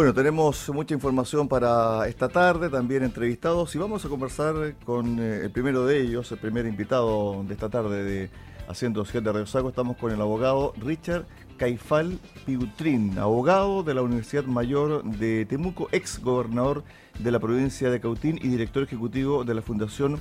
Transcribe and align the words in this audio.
Bueno, 0.00 0.14
tenemos 0.14 0.66
mucha 0.70 0.94
información 0.94 1.46
para 1.46 2.08
esta 2.08 2.30
tarde, 2.30 2.70
también 2.70 3.02
entrevistados, 3.02 3.74
y 3.74 3.78
vamos 3.78 4.02
a 4.02 4.08
conversar 4.08 4.74
con 4.86 5.18
eh, 5.18 5.42
el 5.42 5.50
primero 5.50 5.84
de 5.84 6.00
ellos, 6.00 6.32
el 6.32 6.38
primer 6.38 6.64
invitado 6.64 7.44
de 7.46 7.52
esta 7.52 7.68
tarde 7.68 8.02
de 8.02 8.30
Haciendo 8.66 9.04
Ciudad 9.04 9.22
de 9.22 9.32
Radio 9.32 9.46
Sago. 9.46 9.68
Estamos 9.68 9.98
con 9.98 10.10
el 10.10 10.18
abogado 10.18 10.72
Richard 10.82 11.26
Caifal 11.58 12.18
Piutrin, 12.46 13.18
abogado 13.18 13.82
de 13.82 13.92
la 13.92 14.00
Universidad 14.00 14.44
Mayor 14.44 15.04
de 15.04 15.44
Temuco, 15.44 15.86
ex 15.92 16.18
gobernador 16.18 16.82
de 17.18 17.30
la 17.30 17.38
provincia 17.38 17.90
de 17.90 18.00
Cautín 18.00 18.38
y 18.42 18.48
director 18.48 18.82
ejecutivo 18.82 19.44
de 19.44 19.52
la 19.52 19.60
Fundación 19.60 20.18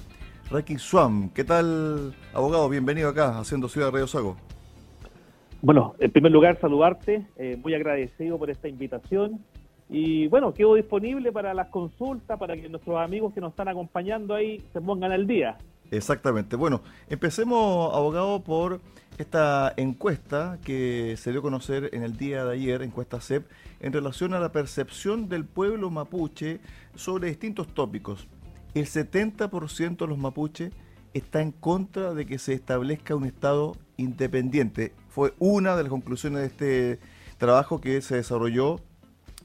Raki 0.52 0.78
Swam. 0.78 1.30
¿Qué 1.30 1.46
tal, 1.46 2.14
abogado? 2.34 2.68
Bienvenido 2.68 3.08
acá, 3.08 3.40
Haciendo 3.40 3.70
Ciudad 3.70 3.88
de 3.88 3.92
Radio 3.94 4.08
Sago. 4.08 4.36
Bueno, 5.62 5.96
en 6.00 6.12
primer 6.12 6.34
lugar, 6.34 6.60
saludarte, 6.60 7.26
eh, 7.38 7.58
muy 7.64 7.74
agradecido 7.74 8.38
por 8.38 8.50
esta 8.50 8.68
invitación 8.68 9.40
y 9.90 10.28
bueno, 10.28 10.54
quedo 10.54 10.76
disponible 10.76 11.32
para 11.32 11.54
las 11.54 11.70
consultas, 11.70 12.38
para 12.38 12.56
que 12.56 12.70
nuestros 12.70 12.98
amigos 12.98 13.34
que 13.34 13.42
nos 13.42 13.52
están 13.52 13.68
acompañando 13.68 14.36
ahí 14.36 14.64
se 14.72 14.80
pongan 14.80 15.12
al 15.12 15.26
día. 15.26 15.58
Exactamente. 15.90 16.56
Bueno, 16.56 16.82
empecemos, 17.10 17.94
abogado, 17.96 18.44
por 18.44 18.82
esta 19.18 19.74
encuesta 19.76 20.60
que 20.64 21.16
se 21.18 21.32
dio 21.32 21.40
a 21.40 21.44
conocer 21.44 21.90
en 21.94 22.04
el 22.04 22.18
día 22.18 22.46
de 22.46 22.54
ayer, 22.54 22.84
encuesta 22.84 23.20
CEP, 23.20 23.48
en 23.80 23.92
relación 23.92 24.36
a 24.36 24.40
la 24.40 24.52
percepción 24.52 25.28
del 25.28 25.44
pueblo 25.46 25.90
mapuche 25.90 26.60
sobre 26.96 27.30
distintos 27.30 27.68
tópicos. 27.68 28.28
El 28.76 28.86
70% 28.86 29.98
de 29.98 30.08
los 30.08 30.20
mapuches 30.20 30.72
está 31.16 31.42
en 31.42 31.52
contra 31.52 32.14
de 32.14 32.28
que 32.28 32.38
se 32.38 32.54
establezca 32.54 33.16
un 33.16 33.26
Estado 33.26 33.76
independiente. 33.98 34.94
Fue 35.10 35.34
una 35.40 35.76
de 35.76 35.84
las 35.84 35.90
conclusiones 35.90 36.42
de 36.42 36.46
este 36.46 37.00
trabajo 37.40 37.82
que 37.82 38.02
se 38.02 38.16
desarrolló 38.16 38.80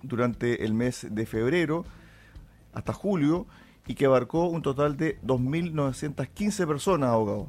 durante 0.08 0.64
el 0.64 0.74
mes 0.74 1.06
de 1.10 1.26
febrero 1.26 1.84
hasta 2.72 2.92
julio 2.92 3.46
y 3.86 3.94
que 3.94 4.06
abarcó 4.06 4.48
un 4.48 4.62
total 4.62 4.96
de 4.96 5.20
2.915 5.22 6.66
personas, 6.66 7.10
abogado. 7.10 7.48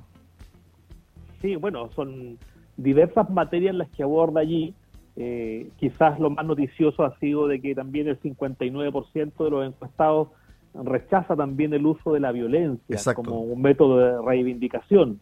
Sí, 1.41 1.55
bueno, 1.55 1.89
son 1.95 2.37
diversas 2.77 3.29
materias 3.29 3.75
las 3.75 3.89
que 3.89 4.03
aborda 4.03 4.41
allí. 4.41 4.73
Eh, 5.15 5.69
quizás 5.77 6.19
lo 6.19 6.29
más 6.29 6.45
noticioso 6.45 7.03
ha 7.03 7.17
sido 7.19 7.47
de 7.47 7.61
que 7.61 7.73
también 7.73 8.07
el 8.07 8.19
59% 8.19 9.43
de 9.43 9.49
los 9.49 9.65
encuestados 9.65 10.29
rechaza 10.73 11.35
también 11.35 11.73
el 11.73 11.85
uso 11.85 12.13
de 12.13 12.19
la 12.19 12.33
violencia 12.33 13.13
como 13.13 13.41
un 13.41 13.61
método 13.61 13.97
de 13.97 14.21
reivindicación. 14.21 15.19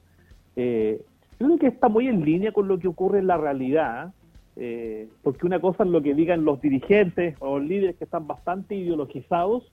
Eh, 0.55 1.01
creo 1.37 1.57
que 1.57 1.67
está 1.67 1.89
muy 1.89 2.07
en 2.07 2.25
línea 2.25 2.51
con 2.51 2.67
lo 2.67 2.79
que 2.79 2.87
ocurre 2.87 3.19
en 3.19 3.27
la 3.27 3.37
realidad. 3.37 4.13
Eh, 4.55 5.07
porque 5.23 5.47
una 5.47 5.59
cosa 5.59 5.83
es 5.83 5.89
lo 5.89 6.01
que 6.01 6.13
digan 6.13 6.45
los 6.45 6.61
dirigentes 6.61 7.35
o 7.39 7.57
los 7.57 7.67
líderes 7.67 7.95
que 7.95 8.03
están 8.03 8.27
bastante 8.27 8.75
ideologizados, 8.75 9.71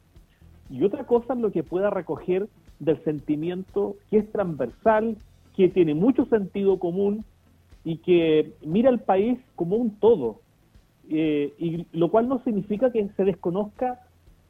y 0.70 0.84
otra 0.84 1.04
cosa 1.04 1.34
es 1.34 1.40
lo 1.40 1.50
que 1.50 1.62
pueda 1.62 1.90
recoger 1.90 2.48
del 2.78 3.02
sentimiento 3.04 3.96
que 4.10 4.18
es 4.18 4.32
transversal, 4.32 5.16
que 5.56 5.68
tiene 5.68 5.94
mucho 5.94 6.24
sentido 6.26 6.78
común 6.78 7.24
y 7.84 7.98
que 7.98 8.52
mira 8.64 8.88
al 8.88 9.00
país 9.00 9.38
como 9.56 9.76
un 9.76 9.90
todo, 9.98 10.40
eh, 11.10 11.52
y 11.58 11.86
lo 11.92 12.10
cual 12.10 12.28
no 12.28 12.42
significa 12.44 12.92
que 12.92 13.08
se 13.16 13.24
desconozca 13.24 14.00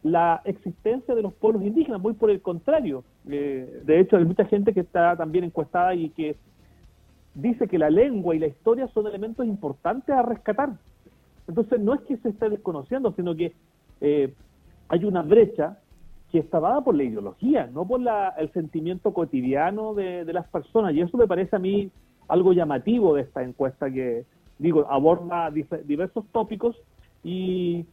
la 0.03 0.41
existencia 0.45 1.15
de 1.15 1.23
los 1.23 1.33
pueblos 1.35 1.63
indígenas, 1.63 2.01
muy 2.01 2.13
por 2.15 2.31
el 2.31 2.41
contrario. 2.41 3.05
Eh, 3.29 3.83
de 3.85 4.01
hecho, 4.01 4.17
hay 4.17 4.25
mucha 4.25 4.45
gente 4.47 4.73
que 4.73 4.81
está 4.81 5.17
también 5.17 5.45
encuestada 5.45 5.95
y 5.95 6.11
que 6.11 6.37
dice 7.35 7.69
que 7.69 7.79
la 7.79 7.91
lengua 7.91 8.35
y 8.35 8.39
la 8.39 8.47
historia 8.47 8.89
son 8.89 9.07
elementos 9.07 9.47
importantes 9.47 10.15
a 10.15 10.23
rescatar. 10.23 10.71
Entonces 11.49 11.81
no 11.81 11.95
es 11.95 12.01
que 12.03 12.17
se 12.19 12.31
esté 12.31 12.49
desconociendo, 12.49 13.13
sino 13.17 13.35
que 13.35 13.53
eh, 14.01 14.33
hay 14.89 15.05
una 15.05 15.23
brecha 15.23 15.79
que 16.31 16.39
está 16.39 16.61
dada 16.61 16.81
por 16.83 16.95
la 16.95 17.03
ideología, 17.03 17.69
no 17.73 17.85
por 17.87 18.01
el 18.39 18.53
sentimiento 18.53 19.13
cotidiano 19.13 19.95
de, 19.95 20.25
las 20.33 20.49
personas. 20.49 20.95
Y 20.95 21.01
eso 21.01 21.17
me 21.17 21.27
parece 21.27 21.57
a 21.57 21.59
mí 21.59 21.91
algo 22.29 22.53
llamativo 22.53 23.15
de 23.15 23.23
esta 23.23 23.43
encuesta 23.43 23.91
que, 23.91 24.25
digo, 24.59 24.87
aborda 24.89 25.51
diversos 25.51 26.25
tópicos 26.31 26.77
y 27.25 27.85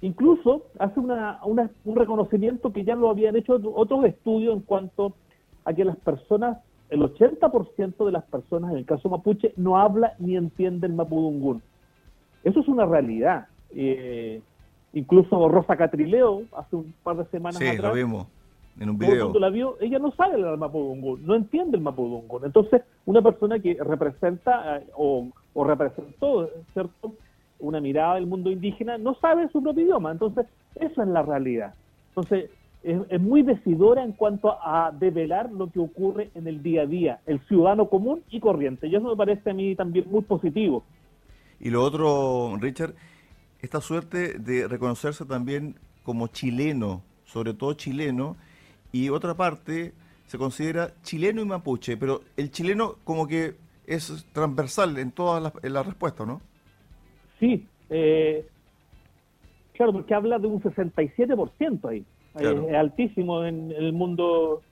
incluso 0.00 0.64
hace 0.78 0.98
una, 0.98 1.40
un 1.44 1.96
reconocimiento 1.96 2.72
que 2.72 2.84
ya 2.84 2.96
lo 2.96 3.10
habían 3.10 3.36
hecho 3.36 3.60
otros 3.74 4.04
estudios 4.04 4.54
en 4.54 4.62
cuanto 4.62 5.14
a 5.64 5.72
que 5.72 5.84
las 5.84 5.96
personas 5.98 6.58
el 6.90 7.00
80% 7.00 8.06
de 8.06 8.12
las 8.12 8.24
personas 8.24 8.72
en 8.72 8.78
el 8.78 8.86
caso 8.86 9.08
mapuche 9.08 9.52
no 9.56 9.78
habla 9.78 10.14
ni 10.18 10.36
entiende 10.36 10.86
el 10.86 10.94
mapudungún. 10.94 11.62
Eso 12.44 12.60
es 12.60 12.68
una 12.68 12.86
realidad. 12.86 13.48
Eh, 13.74 14.40
incluso 14.92 15.48
Rosa 15.48 15.76
Catrileo, 15.76 16.42
hace 16.56 16.76
un 16.76 16.94
par 17.02 17.16
de 17.16 17.24
semanas 17.26 17.58
sí, 17.58 17.76
lo 17.76 17.92
vimos 17.92 18.26
en 18.80 18.90
un 18.90 18.98
video. 18.98 19.26
Cuando 19.26 19.40
la 19.40 19.50
vio, 19.50 19.76
ella 19.80 19.98
no 19.98 20.12
sabe 20.12 20.36
el 20.36 20.56
mapudungún, 20.56 21.26
no 21.26 21.34
entiende 21.34 21.76
el 21.76 21.82
mapudungún. 21.82 22.44
Entonces, 22.44 22.82
una 23.06 23.20
persona 23.20 23.58
que 23.58 23.76
representa 23.80 24.78
eh, 24.78 24.86
o, 24.96 25.28
o 25.54 25.64
representó, 25.64 26.48
¿cierto?, 26.72 27.12
una 27.60 27.80
mirada 27.80 28.14
del 28.14 28.26
mundo 28.26 28.50
indígena, 28.50 28.98
no 28.98 29.14
sabe 29.16 29.48
su 29.48 29.60
propio 29.62 29.84
idioma. 29.84 30.12
Entonces, 30.12 30.46
eso 30.76 31.02
es 31.02 31.08
la 31.08 31.22
realidad. 31.22 31.74
Entonces, 32.10 32.50
es, 32.82 33.20
muy 33.20 33.42
decidora 33.42 34.04
en 34.04 34.12
cuanto 34.12 34.56
a 34.62 34.92
develar 34.92 35.50
lo 35.50 35.70
que 35.70 35.80
ocurre 35.80 36.30
en 36.34 36.46
el 36.46 36.62
día 36.62 36.82
a 36.82 36.86
día, 36.86 37.20
el 37.26 37.40
ciudadano 37.46 37.88
común 37.88 38.22
y 38.30 38.40
corriente. 38.40 38.86
Y 38.86 38.94
eso 38.94 39.08
me 39.08 39.16
parece 39.16 39.50
a 39.50 39.54
mí 39.54 39.74
también 39.74 40.08
muy 40.10 40.22
positivo. 40.22 40.84
Y 41.60 41.70
lo 41.70 41.82
otro, 41.82 42.56
Richard, 42.60 42.94
esta 43.60 43.80
suerte 43.80 44.38
de 44.38 44.68
reconocerse 44.68 45.24
también 45.24 45.74
como 46.04 46.28
chileno, 46.28 47.02
sobre 47.24 47.52
todo 47.52 47.74
chileno, 47.74 48.36
y 48.92 49.08
otra 49.08 49.34
parte 49.34 49.92
se 50.26 50.38
considera 50.38 50.92
chileno 51.02 51.42
y 51.42 51.44
mapuche, 51.44 51.96
pero 51.96 52.20
el 52.36 52.50
chileno 52.50 52.96
como 53.04 53.26
que 53.26 53.56
es 53.86 54.26
transversal 54.32 54.96
en 54.98 55.10
todas 55.10 55.42
las, 55.42 55.52
en 55.62 55.74
respuestas, 55.74 56.26
¿no? 56.26 56.40
Sí, 57.40 57.66
eh, 57.90 58.46
claro, 59.72 59.92
porque 59.92 60.14
habla 60.14 60.38
de 60.38 60.46
un 60.46 60.60
67% 60.62 61.88
ahí 61.88 62.04
es 62.40 62.74
altísimo 62.74 63.44
en, 63.44 63.72
el 63.72 63.92
mundo 63.92 64.62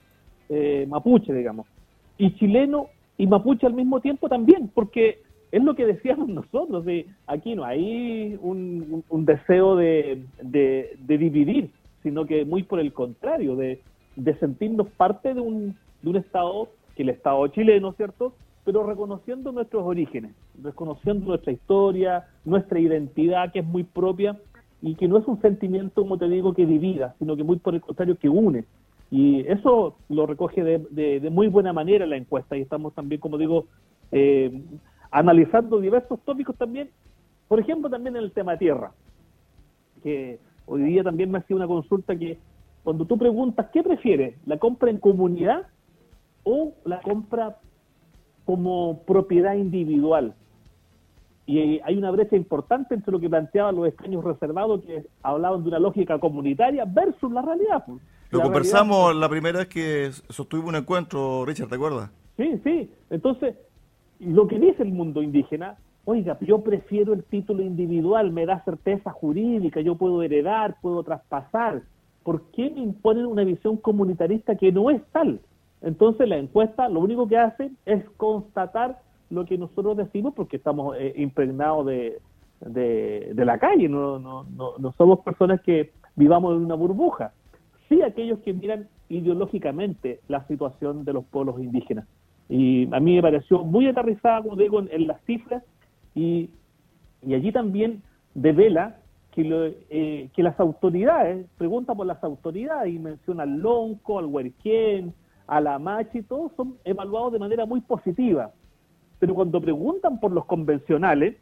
eh, 0.49 0.85
mapuche, 0.87 1.33
digamos. 1.33 1.67
Y 2.17 2.33
chileno 2.35 2.87
y 3.17 3.27
mapuche 3.27 3.65
al 3.65 3.73
mismo 3.73 3.99
tiempo 3.99 4.29
también, 4.29 4.69
porque 4.73 5.19
es 5.51 5.63
lo 5.63 5.75
que 5.75 5.85
decíamos 5.85 6.27
nosotros, 6.27 6.85
de 6.85 7.05
aquí 7.25 7.55
no 7.55 7.63
hay 7.63 8.37
un, 8.41 9.03
deseo 9.25 9.75
de, 9.75 10.23
dividir, 11.07 11.71
sino 12.03 12.25
que 12.25 12.45
muy 12.45 12.63
por 12.63 12.79
el 12.79 12.93
contrario, 12.93 13.55
de, 13.55 13.79
sentirnos 14.39 14.87
parte 14.89 15.33
de 15.33 15.41
un, 15.41 15.75
de 16.01 16.09
un 16.09 16.15
Estado, 16.17 16.69
que 16.95 17.03
el 17.03 17.09
Estado 17.09 17.47
chileno, 17.47 17.93
¿cierto? 17.93 18.33
Pero 18.65 18.83
reconociendo 18.83 19.51
nuestros 19.51 19.83
orígenes, 19.83 20.33
reconociendo 20.61 21.27
nuestra 21.27 21.53
historia, 21.53 22.27
nuestra 22.43 22.79
identidad, 22.79 23.51
que 23.53 23.59
es 23.59 23.65
muy 23.65 23.83
propia 23.83 24.37
y 24.81 24.95
que 24.95 25.07
no 25.07 25.17
es 25.17 25.27
un 25.27 25.41
sentimiento, 25.41 26.01
como 26.01 26.17
te 26.17 26.27
digo, 26.27 26.53
que 26.53 26.65
divida, 26.65 27.15
sino 27.19 27.35
que 27.35 27.43
muy 27.43 27.57
por 27.57 27.75
el 27.75 27.81
contrario 27.81 28.17
que 28.17 28.29
une. 28.29 28.65
Y 29.09 29.41
eso 29.47 29.95
lo 30.09 30.25
recoge 30.25 30.63
de, 30.63 31.19
de, 31.19 31.29
muy 31.29 31.47
buena 31.47 31.73
manera 31.73 32.05
la 32.05 32.17
encuesta 32.17 32.57
y 32.57 32.61
estamos 32.61 32.93
también, 32.93 33.21
como 33.21 33.37
digo, 33.37 33.65
eh, 34.11 34.61
analizando 35.11 35.79
diversos 35.79 36.19
tópicos 36.25 36.55
también, 36.57 36.89
por 37.47 37.59
ejemplo, 37.59 37.89
también 37.89 38.17
en 38.17 38.23
el 38.23 38.31
tema 38.31 38.57
tierra, 38.57 38.91
que 40.03 40.39
hoy 40.65 40.83
día 40.83 41.03
también 41.03 41.31
me 41.31 41.37
ha 41.37 41.43
sido 41.43 41.57
una 41.57 41.67
consulta 41.67 42.15
que 42.15 42.37
cuando 42.83 43.05
tú 43.05 43.17
preguntas, 43.17 43.67
¿qué 43.71 43.83
prefieres? 43.83 44.35
¿La 44.45 44.57
compra 44.57 44.89
en 44.89 44.99
comunidad 44.99 45.67
o 46.43 46.73
la 46.85 47.01
compra 47.01 47.57
como 48.45 49.01
propiedad 49.05 49.55
individual? 49.55 50.35
Y 51.47 51.79
hay 51.79 51.97
una 51.97 52.11
brecha 52.11 52.35
importante 52.35 52.93
entre 52.93 53.11
lo 53.11 53.21
que 53.21 53.29
planteaban 53.29 53.75
los 53.75 53.87
escaños 53.87 54.23
reservados, 54.23 54.83
que 54.83 55.07
hablaban 55.23 55.63
de 55.63 55.69
una 55.69 55.79
lógica 55.79 56.19
comunitaria, 56.19 56.83
versus 56.85 57.31
la 57.31 57.41
realidad. 57.41 57.83
Pues. 57.87 58.01
Lo 58.31 58.41
conversamos 58.41 59.15
la 59.15 59.29
primera 59.29 59.59
vez 59.59 59.69
que 59.69 60.11
sostuvimos 60.27 60.71
un 60.71 60.75
encuentro, 60.75 61.45
Richard, 61.45 61.69
¿te 61.69 61.75
acuerdas? 61.75 62.11
Sí, 62.35 62.59
sí. 62.65 62.91
Entonces, 63.09 63.55
lo 64.19 64.45
que 64.47 64.59
dice 64.59 64.83
el 64.83 64.91
mundo 64.91 65.21
indígena, 65.21 65.77
oiga, 66.03 66.37
yo 66.41 66.61
prefiero 66.61 67.13
el 67.13 67.23
título 67.23 67.63
individual, 67.63 68.31
me 68.31 68.45
da 68.45 68.61
certeza 68.65 69.11
jurídica, 69.11 69.79
yo 69.79 69.95
puedo 69.95 70.21
heredar, 70.23 70.75
puedo 70.81 71.01
traspasar. 71.03 71.83
¿Por 72.23 72.41
qué 72.51 72.69
me 72.69 72.81
imponen 72.81 73.25
una 73.25 73.45
visión 73.45 73.77
comunitarista 73.77 74.55
que 74.55 74.73
no 74.73 74.89
es 74.89 75.01
tal? 75.13 75.39
Entonces 75.81 76.27
la 76.27 76.37
encuesta 76.37 76.89
lo 76.89 76.99
único 76.99 77.27
que 77.27 77.37
hace 77.37 77.71
es 77.85 78.03
constatar 78.17 78.99
lo 79.29 79.45
que 79.45 79.57
nosotros 79.57 79.97
decimos 79.97 80.33
porque 80.35 80.57
estamos 80.57 80.95
eh, 80.97 81.13
impregnados 81.17 81.85
de, 81.85 82.19
de, 82.61 83.45
la 83.45 83.59
calle, 83.59 83.87
no, 83.89 84.19
no, 84.19 84.45
no, 84.79 84.91
somos 84.97 85.19
personas 85.19 85.61
que 85.61 85.91
vivamos 86.15 86.55
en 86.55 86.65
una 86.65 86.75
burbuja. 86.75 87.33
Sí 87.89 88.01
aquellos 88.01 88.39
que 88.39 88.53
miran 88.53 88.87
ideológicamente 89.09 90.19
la 90.27 90.45
situación 90.47 91.05
de 91.05 91.13
los 91.13 91.25
pueblos 91.25 91.59
indígenas. 91.59 92.07
Y 92.49 92.93
a 92.93 92.99
mí 92.99 93.15
me 93.15 93.21
pareció 93.21 93.63
muy 93.63 93.87
aterrizada, 93.87 94.41
como 94.41 94.55
digo, 94.55 94.79
en, 94.79 95.07
las 95.07 95.21
cifras 95.25 95.63
y, 96.15 96.49
y 97.21 97.33
allí 97.33 97.51
también 97.51 98.01
devela 98.33 98.97
que, 99.31 99.75
eh, 99.89 100.29
que 100.33 100.43
las 100.43 100.59
autoridades, 100.59 101.45
pregunta 101.57 101.93
por 101.93 102.07
las 102.07 102.23
autoridades 102.23 102.93
y 102.93 102.99
menciona 102.99 103.43
al 103.43 103.59
Lonco, 103.59 104.19
al 104.19 104.25
Huerquén, 104.25 105.13
a 105.45 105.61
la 105.61 105.79
Machi, 105.79 106.23
todos 106.23 106.51
son 106.55 106.77
evaluados 106.83 107.33
de 107.33 107.39
manera 107.39 107.65
muy 107.65 107.81
positiva. 107.81 108.51
Pero 109.19 109.33
cuando 109.33 109.61
preguntan 109.61 110.19
por 110.19 110.31
los 110.31 110.45
convencionales, 110.45 111.35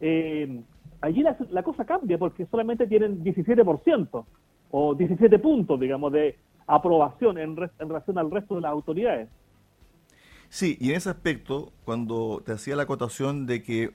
eh, 0.00 0.60
allí 1.00 1.22
la, 1.22 1.62
cosa 1.62 1.84
cambia 1.84 2.18
porque 2.18 2.46
solamente 2.46 2.86
tienen 2.86 3.22
17% 3.22 4.24
o 4.70 4.94
17 4.94 5.38
puntos, 5.38 5.78
digamos, 5.80 6.12
de 6.12 6.36
aprobación 6.66 7.38
en, 7.38 7.56
en 7.78 7.88
relación 7.88 8.18
al 8.18 8.30
resto 8.30 8.56
de 8.56 8.60
las 8.62 8.72
autoridades. 8.72 9.28
Sí, 10.48 10.76
y 10.80 10.90
en 10.90 10.96
ese 10.96 11.10
aspecto, 11.10 11.72
cuando 11.84 12.42
te 12.44 12.52
hacía 12.52 12.76
la 12.76 12.84
acotación 12.84 13.46
de 13.46 13.62
que 13.62 13.90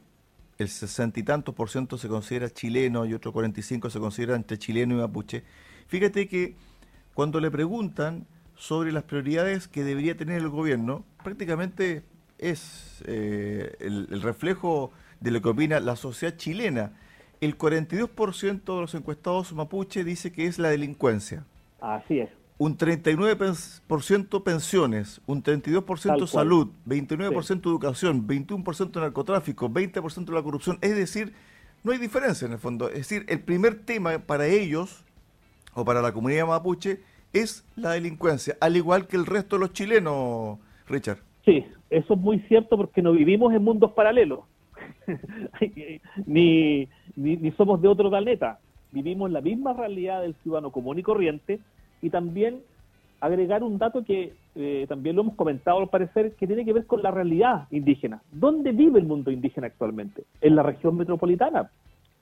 el 0.58 0.68
sesenta 0.68 1.20
y 1.20 1.24
tantos 1.24 1.56
por 1.56 1.70
ciento 1.70 1.98
se 1.98 2.10
considera 2.10 2.50
chileno 2.50 3.06
y 3.06 3.14
otro 3.14 3.32
45 3.32 3.90
se 3.90 4.00
considera 4.00 4.36
entre 4.36 4.58
chileno 4.58 4.94
y 4.96 4.98
mapuche, 4.98 5.44
fíjate 5.88 6.28
que 6.28 6.56
cuando 7.14 7.40
le 7.40 7.50
preguntan 7.50 8.28
sobre 8.56 8.92
las 8.92 9.04
prioridades 9.04 9.70
que 9.70 9.86
debería 9.86 10.18
tener 10.18 10.38
el 10.38 10.50
gobierno, 10.50 11.06
prácticamente 11.24 12.04
es 12.40 13.04
eh, 13.06 13.76
el, 13.80 14.22
reflejo 14.22 14.92
de 15.20 15.32
lo 15.32 15.42
que 15.42 15.50
opina 15.50 15.80
la 15.80 15.96
sociedad 15.96 16.36
chilena. 16.38 16.94
El 17.42 17.58
42% 17.58 18.64
de 18.64 18.82
los 18.82 18.96
encuestados 18.96 19.54
mapuche 19.54 20.04
dice 20.04 20.32
que 20.32 20.46
es 20.46 20.60
la 20.60 20.70
delincuencia. 20.70 21.46
Así 21.80 22.20
es. 22.20 22.30
Un 22.58 22.78
39% 22.78 24.44
pensiones, 24.44 25.22
un 25.26 25.42
32% 25.42 26.28
salud, 26.28 26.68
29% 26.86 27.62
educación, 27.64 28.28
21% 28.28 29.00
narcotráfico, 29.00 29.70
20% 29.70 30.34
la 30.34 30.44
corrupción. 30.44 30.78
Es 30.82 30.96
decir, 30.96 31.34
no 31.84 31.94
hay 31.94 31.98
diferencia 31.98 32.46
en 32.46 32.52
el 32.52 32.60
fondo. 32.60 32.90
Es 32.90 33.10
decir, 33.10 33.26
el 33.30 33.40
primer 33.40 33.86
tema 33.86 34.20
para 34.20 34.46
ellos 34.48 35.06
o 35.74 35.86
para 35.86 36.02
la 36.02 36.12
comunidad 36.12 36.48
mapuche 36.48 37.02
es 37.32 37.64
la 37.76 37.92
delincuencia, 37.92 38.58
al 38.60 38.76
igual 38.76 39.08
que 39.08 39.16
el 39.16 39.26
resto 39.26 39.56
de 39.56 39.62
los 39.62 39.74
chilenos, 39.74 40.58
Richard. 40.88 41.20
Sí, 41.46 41.66
eso 41.90 42.14
es 42.14 42.20
muy 42.20 42.40
cierto 42.42 42.78
porque 42.78 43.02
no 43.02 43.12
vivimos 43.12 43.54
en 43.54 43.64
mundos 43.64 43.92
paralelos, 43.92 44.42
ni, 46.26 46.88
ni, 47.16 47.52
somos 47.52 47.82
de 47.82 47.88
otro 47.88 48.10
planeta. 48.10 48.60
Vivimos 48.92 49.30
la 49.32 49.42
misma 49.42 49.74
realidad 49.74 50.22
del 50.22 50.36
ciudadano 50.36 50.72
común 50.72 50.98
y 51.00 51.04
corriente 51.04 51.60
y 52.02 52.10
también 52.10 52.62
agregar 53.22 53.64
un 53.64 53.78
dato 53.78 54.04
que 54.04 54.34
eh, 54.56 54.86
también 54.88 55.16
lo 55.16 55.24
hemos 55.24 55.36
comentado 55.36 55.80
al 55.80 55.90
parecer, 55.90 56.34
que 56.36 56.48
tiene 56.48 56.66
que 56.66 56.74
ver 56.74 56.86
con 56.86 57.04
la 57.04 57.12
realidad 57.12 57.68
indígena. 57.72 58.22
¿Dónde 58.32 58.72
vive 58.72 59.00
el 59.00 59.06
mundo 59.06 59.32
indígena 59.32 59.68
actualmente? 59.68 60.24
En 60.42 60.56
la 60.56 60.64
región 60.64 60.96
metropolitana. 60.98 61.70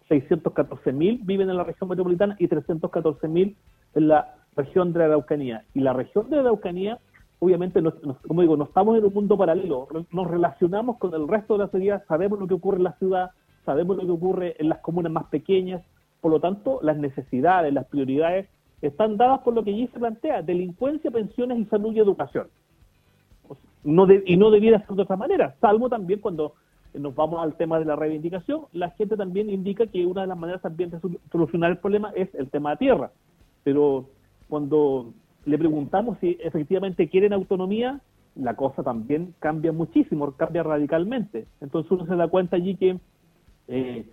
614.000 0.09 1.19
viven 1.23 1.49
en 1.49 1.57
la 1.57 1.65
región 1.65 1.89
metropolitana 1.89 2.35
y 2.39 2.47
314.000 2.47 3.55
en 3.95 4.07
la 4.07 4.35
región 4.55 4.93
de 4.93 4.99
la 4.99 5.05
Araucanía. 5.05 5.63
Y 5.73 5.81
la 5.81 5.93
región 5.93 6.29
de 6.29 6.37
la 6.37 6.43
Araucanía, 6.43 6.99
obviamente, 7.39 7.81
como 8.27 8.41
digo, 8.41 8.57
no 8.57 8.65
estamos 8.65 8.97
en 8.97 9.05
un 9.05 9.13
mundo 9.13 9.37
paralelo, 9.37 9.87
nos 10.11 10.27
relacionamos 10.27 10.97
con 10.97 11.13
el 11.13 11.27
resto 11.27 11.53
de 11.53 11.65
la 11.65 11.71
sociedad, 11.71 12.03
sabemos 12.07 12.39
lo 12.39 12.47
que 12.47 12.55
ocurre 12.55 12.77
en 12.77 12.83
la 12.83 12.93
ciudad, 12.93 13.31
sabemos 13.65 13.97
lo 13.97 14.03
que 14.03 14.11
ocurre 14.11 14.55
en 14.59 14.69
las 14.69 14.79
comunas 14.79 15.11
más 15.11 15.25
pequeñas, 15.25 15.83
por 16.21 16.31
lo 16.31 16.39
tanto, 16.39 16.79
las 16.81 16.97
necesidades, 16.97 17.73
las 17.73 17.85
prioridades 17.85 18.49
están 18.81 19.17
dadas 19.17 19.41
por 19.41 19.53
lo 19.53 19.63
que 19.63 19.71
allí 19.71 19.87
se 19.87 19.99
plantea, 19.99 20.41
delincuencia, 20.41 21.11
pensiones 21.11 21.59
y 21.59 21.65
salud 21.65 21.93
y 21.93 21.99
educación. 21.99 22.47
No 23.83 24.07
y 24.11 24.35
no 24.35 24.51
debiera 24.51 24.85
ser 24.85 24.95
de 24.95 25.03
otra 25.03 25.15
manera, 25.15 25.55
salvo 25.61 25.89
también 25.89 26.19
cuando 26.19 26.53
nos 26.93 27.15
vamos 27.15 27.41
al 27.41 27.55
tema 27.55 27.79
de 27.79 27.85
la 27.85 27.95
reivindicación, 27.95 28.65
la 28.73 28.89
gente 28.91 29.15
también 29.15 29.49
indica 29.49 29.85
que 29.85 30.05
una 30.05 30.21
de 30.21 30.27
las 30.27 30.37
maneras 30.37 30.61
también 30.61 30.89
de 30.89 30.99
solucionar 31.31 31.71
el 31.71 31.77
problema 31.77 32.11
es 32.15 32.33
el 32.35 32.49
tema 32.49 32.71
de 32.71 32.77
tierra. 32.77 33.11
Pero 33.63 34.09
cuando 34.49 35.13
le 35.47 35.57
preguntamos 35.57 36.17
si 36.19 36.37
efectivamente 36.41 37.07
quieren 37.09 37.31
autonomía, 37.31 38.01
la 38.35 38.55
cosa 38.55 38.83
también 38.83 39.33
cambia 39.39 39.71
muchísimo, 39.71 40.33
cambia 40.33 40.61
radicalmente. 40.61 41.47
Entonces 41.61 41.91
uno 41.91 42.05
se 42.05 42.15
da 42.15 42.27
cuenta 42.27 42.57
allí 42.57 42.75
que 42.75 42.99
eh, 43.69 44.05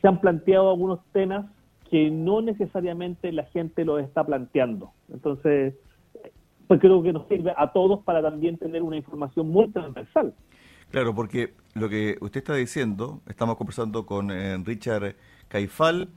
se 0.00 0.08
han 0.08 0.20
planteado 0.20 0.70
algunos 0.70 1.00
temas 1.12 1.46
que 1.90 2.10
no 2.10 2.40
necesariamente 2.42 3.32
la 3.32 3.44
gente 3.44 3.84
los 3.84 4.00
está 4.00 4.24
planteando. 4.24 4.92
Entonces, 5.12 5.74
pues 6.68 6.80
creo 6.80 7.02
que 7.02 7.12
nos 7.12 7.26
sirve 7.26 7.52
a 7.56 7.72
todos 7.72 8.04
para 8.04 8.22
también 8.22 8.56
tener 8.56 8.82
una 8.82 8.96
información 8.96 9.48
muy 9.48 9.68
transversal. 9.70 10.32
Claro, 10.90 11.14
porque 11.14 11.54
lo 11.74 11.88
que 11.88 12.16
usted 12.20 12.38
está 12.38 12.54
diciendo, 12.54 13.20
estamos 13.26 13.56
conversando 13.56 14.06
con 14.06 14.30
eh, 14.30 14.56
Richard 14.64 15.16
Caifal, 15.48 16.08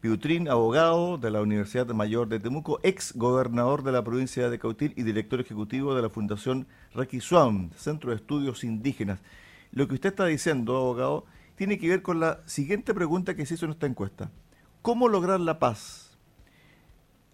Piutrín, 0.00 0.48
abogado 0.48 1.18
de 1.18 1.30
la 1.30 1.42
Universidad 1.42 1.86
Mayor 1.88 2.26
de 2.28 2.40
Temuco, 2.40 2.80
ex 2.82 3.12
gobernador 3.14 3.82
de 3.82 3.92
la 3.92 4.02
provincia 4.02 4.48
de 4.48 4.58
Cautín 4.58 4.94
y 4.96 5.02
director 5.02 5.40
ejecutivo 5.40 5.94
de 5.94 6.00
la 6.00 6.08
Fundación 6.08 6.66
Raquisuam, 6.94 7.70
Centro 7.76 8.08
de 8.08 8.16
Estudios 8.16 8.64
Indígenas. 8.64 9.20
Lo 9.72 9.86
que 9.88 9.94
usted 9.94 10.08
está 10.08 10.24
diciendo, 10.24 10.74
abogado, 10.78 11.26
tiene 11.54 11.78
que 11.78 11.90
ver 11.90 12.00
con 12.00 12.18
la 12.18 12.40
siguiente 12.46 12.94
pregunta 12.94 13.36
que 13.36 13.44
se 13.44 13.54
hizo 13.54 13.66
en 13.66 13.72
esta 13.72 13.86
encuesta. 13.86 14.30
¿Cómo 14.80 15.06
lograr 15.06 15.38
la 15.38 15.58
paz? 15.58 16.16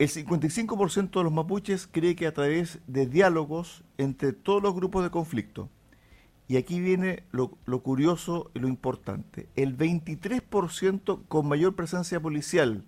El 0.01 0.09
55% 0.09 1.11
de 1.11 1.23
los 1.23 1.33
mapuches 1.33 1.87
cree 1.87 2.17
que 2.17 2.27
a 2.27 2.35
través 2.35 2.81
de 2.89 3.07
diálogos 3.07 3.85
entre 3.97 4.33
todos 4.33 4.61
los 4.61 4.75
grupos 4.75 5.05
de 5.05 5.11
conflicto. 5.11 5.69
Y 6.49 6.57
aquí 6.57 6.81
viene 6.81 7.25
lo, 7.33 7.51
curioso 7.83 8.51
y 8.55 8.61
lo 8.61 8.69
importante. 8.69 9.49
El 9.57 9.77
23% 9.77 11.23
con 11.27 11.49
mayor 11.49 11.75
presencia 11.75 12.21
policial. 12.21 12.85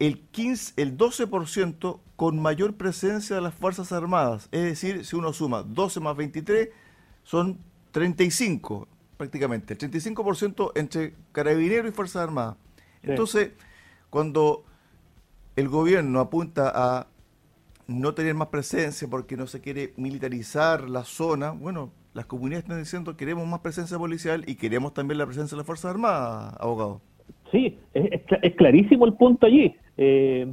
El, 0.00 0.20
15, 0.20 0.74
el 0.76 0.96
12% 0.98 2.00
con 2.16 2.42
mayor 2.42 2.74
presencia 2.74 3.36
de 3.36 3.42
las 3.42 3.54
Fuerzas 3.54 3.92
Armadas. 3.92 4.48
Es 4.50 4.64
decir, 4.64 5.04
si 5.04 5.14
uno 5.14 5.32
suma 5.32 5.62
12 5.62 6.00
más 6.00 6.16
23, 6.16 6.70
son 7.22 7.60
35 7.92 8.88
prácticamente. 9.16 9.74
El 9.74 9.78
35% 9.78 10.72
entre 10.74 11.14
carabineros 11.30 11.92
y 11.92 11.94
Fuerzas 11.94 12.22
Armadas. 12.22 12.56
Entonces, 13.02 13.52
cuando 14.10 14.64
el 15.54 15.68
gobierno 15.68 16.18
apunta 16.18 16.72
a 16.74 17.06
no 17.86 18.14
tener 18.14 18.34
más 18.34 18.48
presencia 18.48 19.08
porque 19.08 19.36
no 19.36 19.46
se 19.46 19.60
quiere 19.60 19.92
militarizar 19.96 20.88
la 20.88 21.04
zona, 21.04 21.50
bueno, 21.50 21.92
las 22.14 22.26
comunidades 22.26 22.64
están 22.64 22.78
diciendo 22.78 23.16
queremos 23.16 23.46
más 23.46 23.60
presencia 23.60 23.98
policial 23.98 24.44
y 24.46 24.54
queremos 24.54 24.94
también 24.94 25.18
la 25.18 25.26
presencia 25.26 25.56
de 25.56 25.60
las 25.60 25.66
Fuerzas 25.66 25.90
Armadas, 25.90 26.54
abogado. 26.58 27.00
Sí, 27.50 27.78
es, 27.92 28.54
clarísimo 28.56 29.04
el 29.04 29.14
punto 29.14 29.46
allí. 29.46 29.74
Eh, 29.96 30.52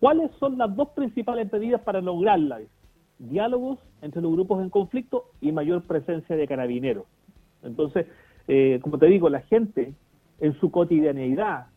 ¿Cuáles 0.00 0.30
son 0.38 0.58
las 0.58 0.74
dos 0.76 0.88
principales 0.90 1.50
medidas 1.50 1.80
para 1.80 2.00
lograrla? 2.00 2.60
Diálogos 3.18 3.78
entre 4.02 4.20
los 4.20 4.32
grupos 4.32 4.62
en 4.62 4.68
conflicto 4.68 5.30
y 5.40 5.50
mayor 5.52 5.82
presencia 5.82 6.36
de 6.36 6.46
carabineros. 6.46 7.06
Entonces, 7.62 8.06
eh, 8.48 8.80
como 8.82 8.98
te 8.98 9.06
digo, 9.06 9.30
la 9.30 9.40
gente 9.40 9.94
en 10.40 10.52
su 10.60 10.70
cotidianeidad, 10.70 11.68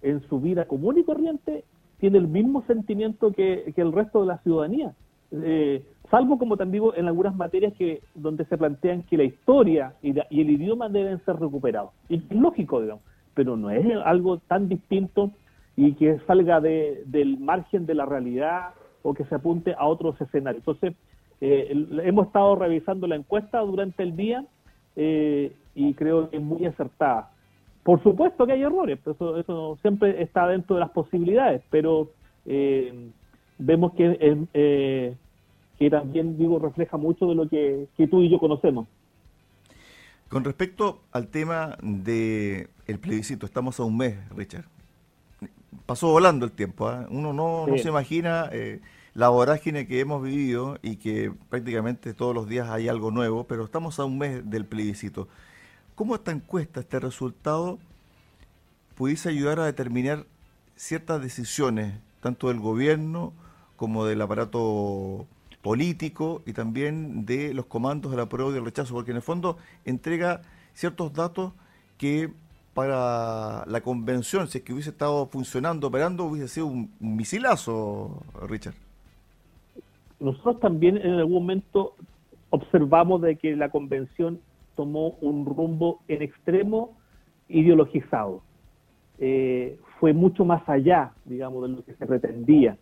en 0.00 0.22
su 0.28 0.40
vida 0.40 0.64
común 0.64 0.98
y 0.98 1.04
corriente, 1.04 1.64
tiene 1.98 2.16
el 2.16 2.28
mismo 2.28 2.64
sentimiento 2.66 3.32
que, 3.32 3.74
el 3.76 3.92
resto 3.92 4.22
de 4.22 4.26
la 4.26 4.38
ciudadanía. 4.38 4.94
Eh, 5.32 5.84
salvo 6.10 6.38
como 6.38 6.56
también 6.56 6.82
digo 6.82 6.94
en 6.94 7.06
algunas 7.06 7.36
materias 7.36 7.72
que 7.74 8.02
donde 8.14 8.44
se 8.46 8.58
plantean 8.58 9.02
que 9.04 9.16
la 9.16 9.24
historia 9.24 9.94
y, 10.02 10.10
el 10.10 10.50
idioma 10.50 10.88
deben 10.88 11.24
ser 11.24 11.36
recuperados. 11.36 11.90
Es 12.08 12.22
lógico, 12.30 12.80
digamos, 12.80 13.02
pero 13.34 13.56
no 13.56 13.70
es 13.70 13.86
algo 14.04 14.38
tan 14.38 14.68
distinto 14.68 15.30
y 15.76 15.94
que 15.94 16.18
salga 16.26 16.60
del 16.60 17.38
margen 17.38 17.86
de 17.86 17.94
la 17.94 18.04
realidad 18.04 18.70
o 19.02 19.14
que 19.14 19.24
se 19.24 19.34
apunte 19.34 19.74
a 19.78 19.86
otros 19.86 20.20
escenarios. 20.20 20.62
Entonces, 20.66 20.94
eh, 21.40 21.72
hemos 22.02 22.26
estado 22.26 22.56
revisando 22.56 23.06
la 23.06 23.16
encuesta 23.16 23.60
durante 23.60 24.02
el 24.02 24.14
día 24.14 24.44
eh, 24.96 25.52
y 25.74 25.94
creo 25.94 26.28
que 26.28 26.36
es 26.36 26.42
muy 26.42 26.66
acertada. 26.66 27.30
Por 27.82 28.02
supuesto 28.02 28.46
que 28.46 28.52
hay 28.52 28.62
errores, 28.62 28.98
eso, 29.06 29.38
eso 29.38 29.78
siempre 29.80 30.22
está 30.22 30.46
dentro 30.46 30.76
de 30.76 30.80
las 30.80 30.90
posibilidades, 30.90 31.62
pero 31.70 32.10
eh, 32.44 33.10
vemos 33.58 33.94
que 33.94 35.16
que 35.80 35.88
también 35.88 36.36
digo 36.36 36.58
refleja 36.58 36.98
mucho 36.98 37.26
de 37.26 37.34
lo 37.34 37.48
que, 37.48 37.88
tú 38.10 38.20
y 38.20 38.28
yo 38.28 38.38
conocemos. 38.38 38.86
Con 40.28 40.44
respecto 40.44 41.00
al 41.10 41.28
tema 41.28 41.78
del 41.80 42.68
el 42.86 42.98
plebiscito, 42.98 43.46
estamos 43.46 43.80
a 43.80 43.84
un 43.84 43.96
mes, 43.96 44.18
Richard. 44.36 44.66
Pasó 45.86 46.08
volando 46.08 46.44
el 46.44 46.52
tiempo, 46.52 46.86
¿ah? 46.86 47.06
uno 47.08 47.32
no, 47.32 47.66
no, 47.66 47.78
se 47.78 47.88
imagina 47.88 48.50
eh, 48.52 48.80
la 49.14 49.30
vorágine 49.30 49.86
que 49.86 50.00
hemos 50.00 50.22
vivido 50.22 50.78
y 50.82 50.96
que 50.96 51.32
prácticamente 51.48 52.12
todos 52.12 52.34
los 52.34 52.46
días 52.46 52.68
hay 52.68 52.88
algo 52.88 53.10
nuevo, 53.10 53.44
pero 53.44 53.64
estamos 53.64 53.98
a 53.98 54.04
un 54.04 54.18
mes 54.18 54.50
del 54.50 54.66
plebiscito. 54.66 55.28
¿Cómo 55.94 56.14
esta 56.14 56.30
encuesta, 56.30 56.80
este 56.80 57.00
resultado, 57.00 57.78
pudiese 58.96 59.30
ayudar 59.30 59.58
a 59.60 59.64
determinar 59.64 60.26
ciertas 60.76 61.22
decisiones, 61.22 61.94
tanto 62.20 62.48
del 62.48 62.60
gobierno 62.60 63.32
como 63.76 64.04
del 64.04 64.20
aparato 64.20 65.26
político 65.62 66.42
y 66.46 66.52
también 66.52 67.26
de 67.26 67.52
los 67.54 67.66
comandos 67.66 68.10
de 68.10 68.16
la 68.16 68.28
prueba 68.28 68.50
y 68.50 68.54
del 68.54 68.64
rechazo, 68.64 68.94
porque 68.94 69.10
en 69.10 69.18
el 69.18 69.22
fondo 69.22 69.58
entrega 69.84 70.42
ciertos 70.72 71.12
datos 71.12 71.52
que 71.98 72.30
para 72.74 73.64
la 73.66 73.80
convención, 73.82 74.46
si 74.48 74.58
es 74.58 74.64
que 74.64 74.72
hubiese 74.72 74.90
estado 74.90 75.26
funcionando, 75.26 75.88
operando, 75.88 76.24
hubiese 76.24 76.48
sido 76.48 76.66
un, 76.66 76.90
misilazo, 77.00 78.22
Richard. 78.48 78.74
Nosotros 80.18 80.60
también 80.60 80.96
en 80.96 81.14
algún 81.14 81.34
momento 81.34 81.94
observamos 82.50 83.22
de 83.22 83.36
que 83.36 83.56
la 83.56 83.70
convención 83.70 84.40
tomó 84.76 85.16
un 85.20 85.44
rumbo 85.46 86.00
en 86.08 86.22
extremo 86.22 86.96
ideologizado. 87.48 88.42
Eh, 89.18 89.78
fue 89.98 90.12
mucho 90.12 90.44
más 90.44 90.66
allá, 90.68 91.12
digamos, 91.24 91.62
de 91.62 91.68
lo 91.68 91.84
que 91.84 91.94
se 91.94 92.06
pretendía. 92.06 92.78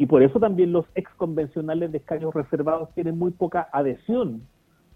Y 0.00 0.06
por 0.06 0.22
eso 0.22 0.40
también 0.40 0.72
los 0.72 0.86
ex 0.94 1.12
convencionales 1.16 1.92
de 1.92 1.98
escaños 1.98 2.32
reservados 2.32 2.88
tienen 2.94 3.18
muy 3.18 3.32
poca 3.32 3.68
adhesión. 3.70 4.40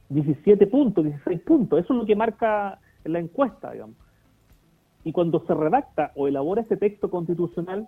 17 0.09 0.67
puntos, 0.67 1.05
16 1.05 1.43
puntos. 1.43 1.85
Eso 1.85 1.93
es 1.93 2.01
lo 2.01 2.07
que 2.07 2.17
marca 2.17 2.79
la 3.05 3.19
encuesta, 3.19 3.73
digamos. 3.73 3.97
Y 5.05 5.13
cuando 5.13 5.45
se 5.47 5.53
redacta 5.53 6.13
o 6.15 6.27
elabora 6.27 6.63
este 6.63 6.79
texto 6.79 7.11
constitucional, 7.11 7.87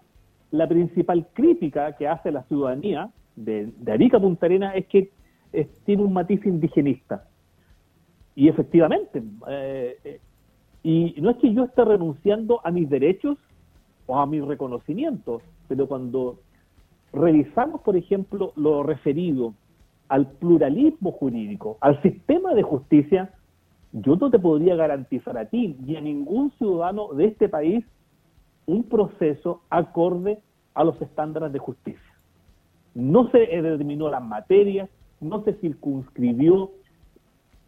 la 0.50 0.68
principal 0.68 1.26
crítica 1.32 1.96
que 1.96 2.06
hace 2.06 2.30
la 2.30 2.42
ciudadanía 2.42 3.08
de, 3.34 3.72
Arica 3.90 4.20
Punta 4.20 4.44
Arena 4.44 4.74
es 4.74 4.86
que 4.86 5.10
tiene 5.86 6.02
un 6.02 6.12
matiz 6.12 6.44
indigenista. 6.44 7.24
Y 8.34 8.48
efectivamente, 8.48 9.22
eh, 9.48 9.96
eh, 10.04 10.20
y 10.82 11.14
no 11.22 11.30
es 11.30 11.38
que 11.38 11.54
yo 11.54 11.64
esté 11.64 11.82
renunciando 11.82 12.60
a 12.62 12.70
mis 12.70 12.90
derechos 12.90 13.38
o 14.04 14.18
a 14.18 14.26
mis 14.26 14.44
reconocimientos, 14.44 15.40
pero 15.66 15.88
cuando 15.88 16.40
revisamos, 17.12 17.80
por 17.82 17.96
ejemplo, 17.96 18.52
lo 18.56 18.82
referido 18.82 19.54
al 20.08 20.26
pluralismo 20.32 21.12
jurídico, 21.12 21.78
al 21.80 22.00
sistema 22.02 22.54
de 22.54 22.62
justicia, 22.62 23.32
yo 23.92 24.16
no 24.16 24.30
te 24.30 24.38
podría 24.38 24.76
garantizar 24.76 25.36
a 25.38 25.46
ti 25.46 25.76
ni 25.80 25.96
a 25.96 26.00
ningún 26.00 26.50
ciudadano 26.58 27.12
de 27.14 27.26
este 27.26 27.48
país 27.48 27.84
un 28.66 28.84
proceso 28.84 29.62
acorde 29.70 30.38
a 30.74 30.84
los 30.84 31.00
estándares 31.00 31.52
de 31.52 31.58
justicia. 31.58 32.14
No 32.94 33.30
se 33.30 33.38
determinó 33.38 34.10
las 34.10 34.22
materias, 34.22 34.88
no 35.20 35.42
se 35.44 35.54
circunscribió, 35.54 36.70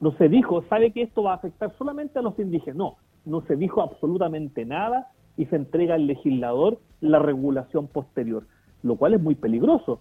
no 0.01 0.13
se 0.13 0.29
dijo, 0.29 0.63
sabe 0.69 0.93
que 0.93 1.03
esto 1.03 1.23
va 1.23 1.33
a 1.33 1.37
afectar 1.37 1.73
solamente 1.77 2.19
a 2.19 2.23
los 2.23 2.39
indígenas. 2.39 2.77
No, 2.77 2.97
no 3.25 3.43
se 3.43 3.57
dijo 3.57 3.83
absolutamente 3.83 4.65
nada 4.65 5.11
y 5.37 5.47
se 5.47 5.57
entrega 5.57 5.95
al 5.95 6.07
legislador 6.07 6.79
la 7.01 7.19
regulación 7.19 7.87
posterior, 7.87 8.47
lo 8.83 8.97
cual 8.97 9.15
es 9.15 9.21
muy 9.21 9.35
peligroso. 9.35 10.01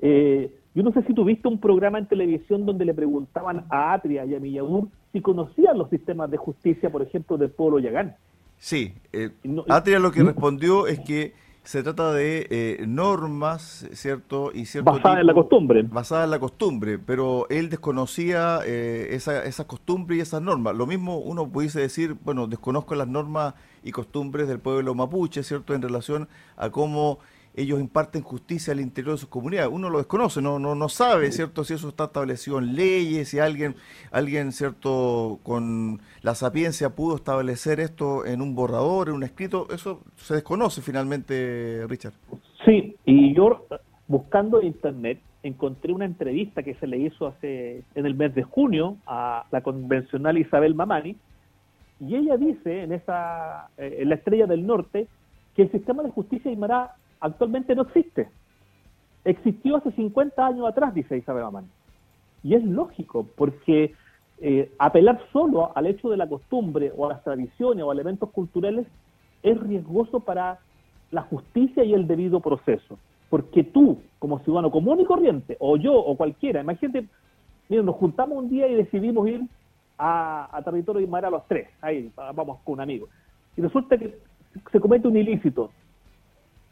Eh, 0.00 0.52
yo 0.74 0.82
no 0.82 0.92
sé 0.92 1.02
si 1.04 1.14
tuviste 1.14 1.46
un 1.48 1.60
programa 1.60 1.98
en 1.98 2.06
televisión 2.06 2.66
donde 2.66 2.84
le 2.84 2.94
preguntaban 2.94 3.64
a 3.70 3.92
Atria 3.92 4.24
y 4.24 4.34
a 4.34 4.40
Milladur 4.40 4.88
si 5.12 5.20
conocían 5.20 5.78
los 5.78 5.88
sistemas 5.90 6.30
de 6.30 6.36
justicia, 6.36 6.90
por 6.90 7.02
ejemplo, 7.02 7.36
del 7.36 7.50
pueblo 7.50 7.78
Yagán. 7.78 8.16
Sí, 8.58 8.92
eh, 9.12 9.30
Atria 9.68 9.98
lo 9.98 10.10
que 10.10 10.22
respondió 10.22 10.86
es 10.86 10.98
que 11.00 11.32
se 11.64 11.82
trata 11.82 12.12
de 12.12 12.46
eh, 12.50 12.84
normas, 12.86 13.88
¿cierto? 13.92 14.50
Y 14.52 14.66
cierto 14.66 14.92
basadas 14.92 15.20
en 15.20 15.26
la 15.26 15.34
costumbre. 15.34 15.82
Basadas 15.82 16.24
en 16.24 16.30
la 16.30 16.38
costumbre, 16.38 16.98
pero 16.98 17.46
él 17.48 17.70
desconocía 17.70 18.60
eh, 18.66 19.08
esa, 19.12 19.44
esas 19.44 19.64
costumbres 19.64 20.18
y 20.18 20.22
esas 20.22 20.42
normas. 20.42 20.76
Lo 20.76 20.86
mismo 20.86 21.18
uno 21.18 21.48
pudiese 21.48 21.80
decir, 21.80 22.16
bueno, 22.22 22.46
desconozco 22.46 22.94
las 22.94 23.08
normas 23.08 23.54
y 23.82 23.92
costumbres 23.92 24.46
del 24.46 24.58
pueblo 24.58 24.94
mapuche, 24.94 25.42
¿cierto? 25.42 25.74
En 25.74 25.80
relación 25.80 26.28
a 26.56 26.68
cómo 26.68 27.18
ellos 27.54 27.80
imparten 27.80 28.22
justicia 28.22 28.72
al 28.72 28.80
interior 28.80 29.14
de 29.14 29.18
sus 29.18 29.28
comunidades. 29.28 29.70
Uno 29.72 29.88
lo 29.88 29.98
desconoce, 29.98 30.42
no, 30.42 30.58
no, 30.58 30.74
no 30.74 30.88
sabe, 30.88 31.30
¿cierto?, 31.30 31.64
si 31.64 31.74
eso 31.74 31.88
está 31.88 32.04
establecido 32.04 32.58
en 32.58 32.74
leyes, 32.74 33.28
si 33.28 33.38
alguien, 33.38 33.76
alguien, 34.10 34.52
¿cierto?, 34.52 35.38
con 35.42 36.00
la 36.22 36.34
sapiencia 36.34 36.90
pudo 36.90 37.16
establecer 37.16 37.78
esto 37.80 38.26
en 38.26 38.42
un 38.42 38.54
borrador, 38.54 39.08
en 39.08 39.14
un 39.14 39.22
escrito, 39.22 39.68
eso 39.72 40.00
se 40.16 40.34
desconoce 40.34 40.82
finalmente, 40.82 41.84
Richard. 41.88 42.14
Sí, 42.64 42.96
y 43.04 43.34
yo 43.34 43.66
buscando 44.08 44.60
en 44.60 44.68
internet 44.68 45.20
encontré 45.42 45.92
una 45.92 46.06
entrevista 46.06 46.62
que 46.62 46.74
se 46.74 46.86
le 46.86 46.98
hizo 46.98 47.26
hace 47.26 47.82
en 47.94 48.06
el 48.06 48.14
mes 48.14 48.34
de 48.34 48.42
junio 48.42 48.96
a 49.06 49.44
la 49.50 49.60
convencional 49.62 50.38
Isabel 50.38 50.74
Mamani, 50.74 51.16
y 52.00 52.16
ella 52.16 52.36
dice 52.36 52.82
en 52.82 52.92
esa 52.92 53.68
eh, 53.78 53.98
en 54.00 54.08
la 54.08 54.16
Estrella 54.16 54.46
del 54.46 54.66
Norte 54.66 55.06
que 55.54 55.62
el 55.62 55.70
sistema 55.70 56.02
de 56.02 56.10
justicia 56.10 56.50
Aymara 56.50 56.96
actualmente 57.24 57.74
no 57.74 57.82
existe. 57.82 58.28
Existió 59.24 59.76
hace 59.76 59.90
50 59.92 60.46
años 60.46 60.68
atrás, 60.68 60.92
dice 60.94 61.16
Isabel 61.16 61.44
Amán. 61.44 61.66
Y 62.42 62.54
es 62.54 62.62
lógico, 62.62 63.26
porque 63.36 63.94
eh, 64.40 64.70
apelar 64.78 65.18
solo 65.32 65.72
al 65.74 65.86
hecho 65.86 66.10
de 66.10 66.18
la 66.18 66.28
costumbre 66.28 66.92
o 66.94 67.06
a 67.06 67.14
las 67.14 67.24
tradiciones 67.24 67.82
o 67.82 67.90
a 67.90 67.94
elementos 67.94 68.28
culturales 68.30 68.86
es 69.42 69.58
riesgoso 69.58 70.20
para 70.20 70.58
la 71.10 71.22
justicia 71.22 71.82
y 71.82 71.94
el 71.94 72.06
debido 72.06 72.40
proceso. 72.40 72.98
Porque 73.30 73.64
tú, 73.64 74.02
como 74.18 74.40
ciudadano 74.40 74.70
común 74.70 75.00
y 75.00 75.06
corriente, 75.06 75.56
o 75.60 75.78
yo, 75.78 75.94
o 75.94 76.16
cualquiera, 76.18 76.60
imagínate, 76.60 77.08
miren, 77.70 77.86
nos 77.86 77.96
juntamos 77.96 78.36
un 78.36 78.50
día 78.50 78.68
y 78.68 78.74
decidimos 78.74 79.26
ir 79.28 79.40
a, 79.96 80.60
territorio 80.62 81.00
de 81.00 81.06
Mara 81.06 81.30
los 81.30 81.46
tres, 81.46 81.68
ahí 81.80 82.12
vamos 82.34 82.58
con 82.64 82.74
un 82.74 82.80
amigo. 82.82 83.08
Y 83.56 83.62
resulta 83.62 83.96
que 83.96 84.18
se 84.70 84.80
comete 84.80 85.08
un 85.08 85.16
ilícito, 85.16 85.70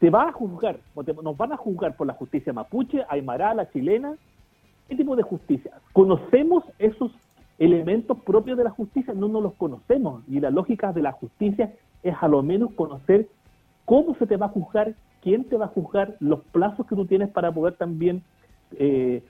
te 0.03 0.09
va 0.09 0.27
a 0.27 0.33
juzgar, 0.33 0.81
nos 1.23 1.37
van 1.37 1.53
a 1.53 1.55
juzgar 1.55 1.95
por 1.95 2.05
la 2.05 2.11
justicia 2.11 2.51
mapuche, 2.51 3.05
aymara, 3.07 3.53
la 3.53 3.71
chilena, 3.71 4.17
¿qué 4.89 4.97
tipo 4.97 5.15
de 5.15 5.23
justicia? 5.23 5.71
¿Conocemos 5.93 6.65
esos 6.77 7.09
elementos 7.57 8.17
propios 8.25 8.57
de 8.57 8.65
la 8.65 8.69
justicia? 8.69 9.13
No 9.13 9.29
nos 9.29 9.41
los 9.41 9.53
conocemos 9.53 10.21
y 10.27 10.41
la 10.41 10.49
lógica 10.49 10.91
de 10.91 11.03
la 11.03 11.13
justicia 11.13 11.73
es 12.03 12.15
a 12.19 12.27
lo 12.27 12.43
menos 12.43 12.73
conocer 12.73 13.29
cómo 13.85 14.13
se 14.15 14.27
te 14.27 14.35
va 14.35 14.47
a 14.47 14.49
juzgar, 14.49 14.93
quién 15.21 15.45
te 15.45 15.55
va 15.55 15.67
a 15.67 15.69
juzgar, 15.69 16.17
los 16.19 16.41
plazos 16.51 16.85
que 16.85 16.97
tú 16.97 17.05
tienes 17.05 17.29
para 17.29 17.53
poder 17.53 17.77
también 17.77 18.23
eh, 18.73 19.23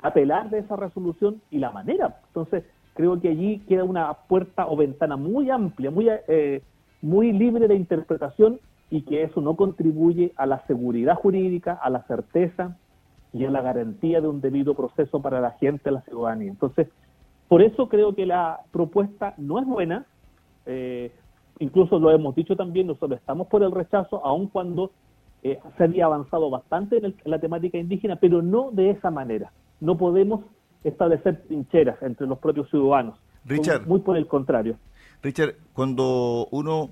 apelar 0.00 0.50
de 0.50 0.58
esa 0.58 0.74
resolución 0.74 1.40
y 1.52 1.58
la 1.58 1.70
manera. 1.70 2.18
Entonces, 2.26 2.64
creo 2.94 3.20
que 3.20 3.28
allí 3.28 3.60
queda 3.60 3.84
una 3.84 4.12
puerta 4.12 4.66
o 4.66 4.76
ventana 4.76 5.14
muy 5.14 5.50
amplia, 5.50 5.92
muy, 5.92 6.08
eh, 6.26 6.62
muy 7.00 7.30
libre 7.30 7.68
de 7.68 7.76
interpretación 7.76 8.58
y 8.90 9.02
que 9.02 9.22
eso 9.22 9.40
no 9.40 9.54
contribuye 9.56 10.32
a 10.36 10.46
la 10.46 10.66
seguridad 10.66 11.14
jurídica, 11.14 11.78
a 11.80 11.90
la 11.90 12.02
certeza 12.06 12.76
y 13.32 13.44
a 13.44 13.50
la 13.50 13.62
garantía 13.62 14.20
de 14.20 14.28
un 14.28 14.40
debido 14.40 14.74
proceso 14.74 15.22
para 15.22 15.40
la 15.40 15.52
gente, 15.52 15.90
la 15.90 16.02
ciudadanía. 16.02 16.50
Entonces, 16.50 16.88
por 17.48 17.62
eso 17.62 17.88
creo 17.88 18.14
que 18.14 18.26
la 18.26 18.60
propuesta 18.72 19.34
no 19.38 19.60
es 19.60 19.66
buena, 19.66 20.06
eh, 20.66 21.12
incluso 21.60 21.98
lo 21.98 22.10
hemos 22.10 22.34
dicho 22.34 22.56
también, 22.56 22.88
nosotros 22.88 23.20
estamos 23.20 23.46
por 23.46 23.62
el 23.62 23.70
rechazo, 23.70 24.24
aun 24.24 24.48
cuando 24.48 24.90
eh, 25.42 25.58
se 25.78 25.84
había 25.84 26.06
avanzado 26.06 26.50
bastante 26.50 26.98
en, 26.98 27.14
la 27.24 27.38
temática 27.38 27.78
indígena, 27.78 28.16
pero 28.16 28.42
no 28.42 28.70
de 28.72 28.90
esa 28.90 29.10
manera. 29.10 29.52
No 29.80 29.96
podemos 29.96 30.44
establecer 30.84 31.42
trincheras 31.46 32.02
entre 32.02 32.26
los 32.26 32.38
propios 32.38 32.68
ciudadanos. 32.70 33.18
Richard. 33.44 33.86
Muy 33.86 34.00
por 34.00 34.16
el 34.16 34.26
contrario. 34.26 34.76
Richard, 35.22 35.54
cuando 35.72 36.46
uno 36.50 36.90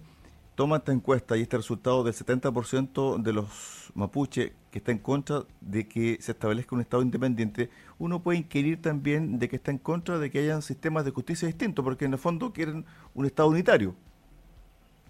toma 0.58 0.78
esta 0.78 0.90
encuesta 0.90 1.36
y 1.36 1.42
este 1.42 1.56
resultado 1.56 2.02
del 2.02 2.12
70% 2.12 3.22
de 3.22 3.32
los 3.32 3.92
mapuche 3.94 4.54
que 4.72 4.78
está 4.78 4.90
en 4.90 4.98
contra 4.98 5.42
de 5.60 5.86
que 5.86 6.16
se 6.20 6.32
establezca 6.32 6.74
un 6.74 6.80
Estado 6.80 7.00
independiente, 7.00 7.70
uno 8.00 8.18
puede 8.24 8.38
inquirir 8.38 8.82
también 8.82 9.38
de 9.38 9.48
que 9.48 9.54
está 9.54 9.70
en 9.70 9.78
contra 9.78 10.18
de 10.18 10.32
que 10.32 10.40
hayan 10.40 10.60
sistemas 10.62 11.04
de 11.04 11.12
justicia 11.12 11.46
distintos, 11.46 11.84
porque 11.84 12.06
en 12.06 12.14
el 12.14 12.18
fondo 12.18 12.52
quieren 12.52 12.84
un 13.14 13.24
Estado 13.24 13.50
unitario. 13.50 13.94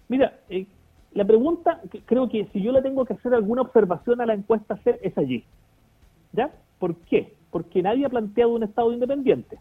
Mira, 0.07 0.37
eh, 0.51 0.67
la 1.13 1.25
pregunta, 1.25 1.81
creo 2.05 2.29
que 2.29 2.47
si 2.53 2.61
yo 2.61 2.71
le 2.71 2.83
tengo 2.83 3.03
que 3.03 3.13
hacer 3.13 3.33
alguna 3.33 3.63
observación 3.63 4.21
a 4.21 4.27
la 4.27 4.35
encuesta 4.35 4.79
es 4.85 5.17
allí. 5.17 5.43
¿Ya? 6.31 6.51
¿Por 6.77 6.95
qué? 6.95 7.33
Porque 7.49 7.81
nadie 7.81 8.05
ha 8.05 8.09
planteado 8.09 8.53
un 8.53 8.61
Estado 8.61 8.93
independiente. 8.93 9.57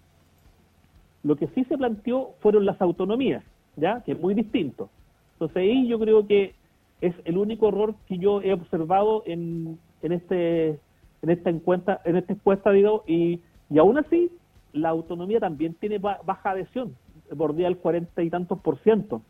Lo 1.23 1.37
que 1.37 1.47
sí 1.55 1.65
se 1.65 1.79
planteó 1.79 2.35
fueron 2.41 2.67
las 2.67 2.79
autonomías, 2.83 3.43
¿ya? 3.77 4.03
Que 4.05 4.13
es 4.13 4.21
muy 4.21 4.35
distinto. 4.35 4.91
Entonces 5.39 5.57
ahí 5.59 5.87
yo 5.87 6.01
creo 6.01 6.27
que 6.27 6.57
es 7.01 7.15
el 7.25 7.39
único 7.39 7.69
error 7.69 7.95
que 8.09 8.19
yo 8.19 8.43
he 8.43 8.53
observado 8.53 9.23
en, 9.25 9.79
en 10.03 10.13
este 10.13 10.81
en 11.23 11.31
esta 11.31 11.51
encuesta, 11.51 12.01
en 12.05 12.17
esta 12.17 12.33
encuesta, 12.33 12.73
digo, 12.73 13.05
y, 13.07 13.41
y 13.71 13.79
aún 13.79 13.99
así 13.99 14.33
la 14.73 14.89
autonomía 14.89 15.39
también 15.39 15.75
tiene 15.75 15.99
baja 15.99 16.51
adhesión, 16.51 16.97
bordea 17.35 17.69
el 17.69 17.79
cuarenta 17.79 18.23
y 18.23 18.31
tantos 18.31 18.59
por 18.59 18.79
ciento. 18.79 19.23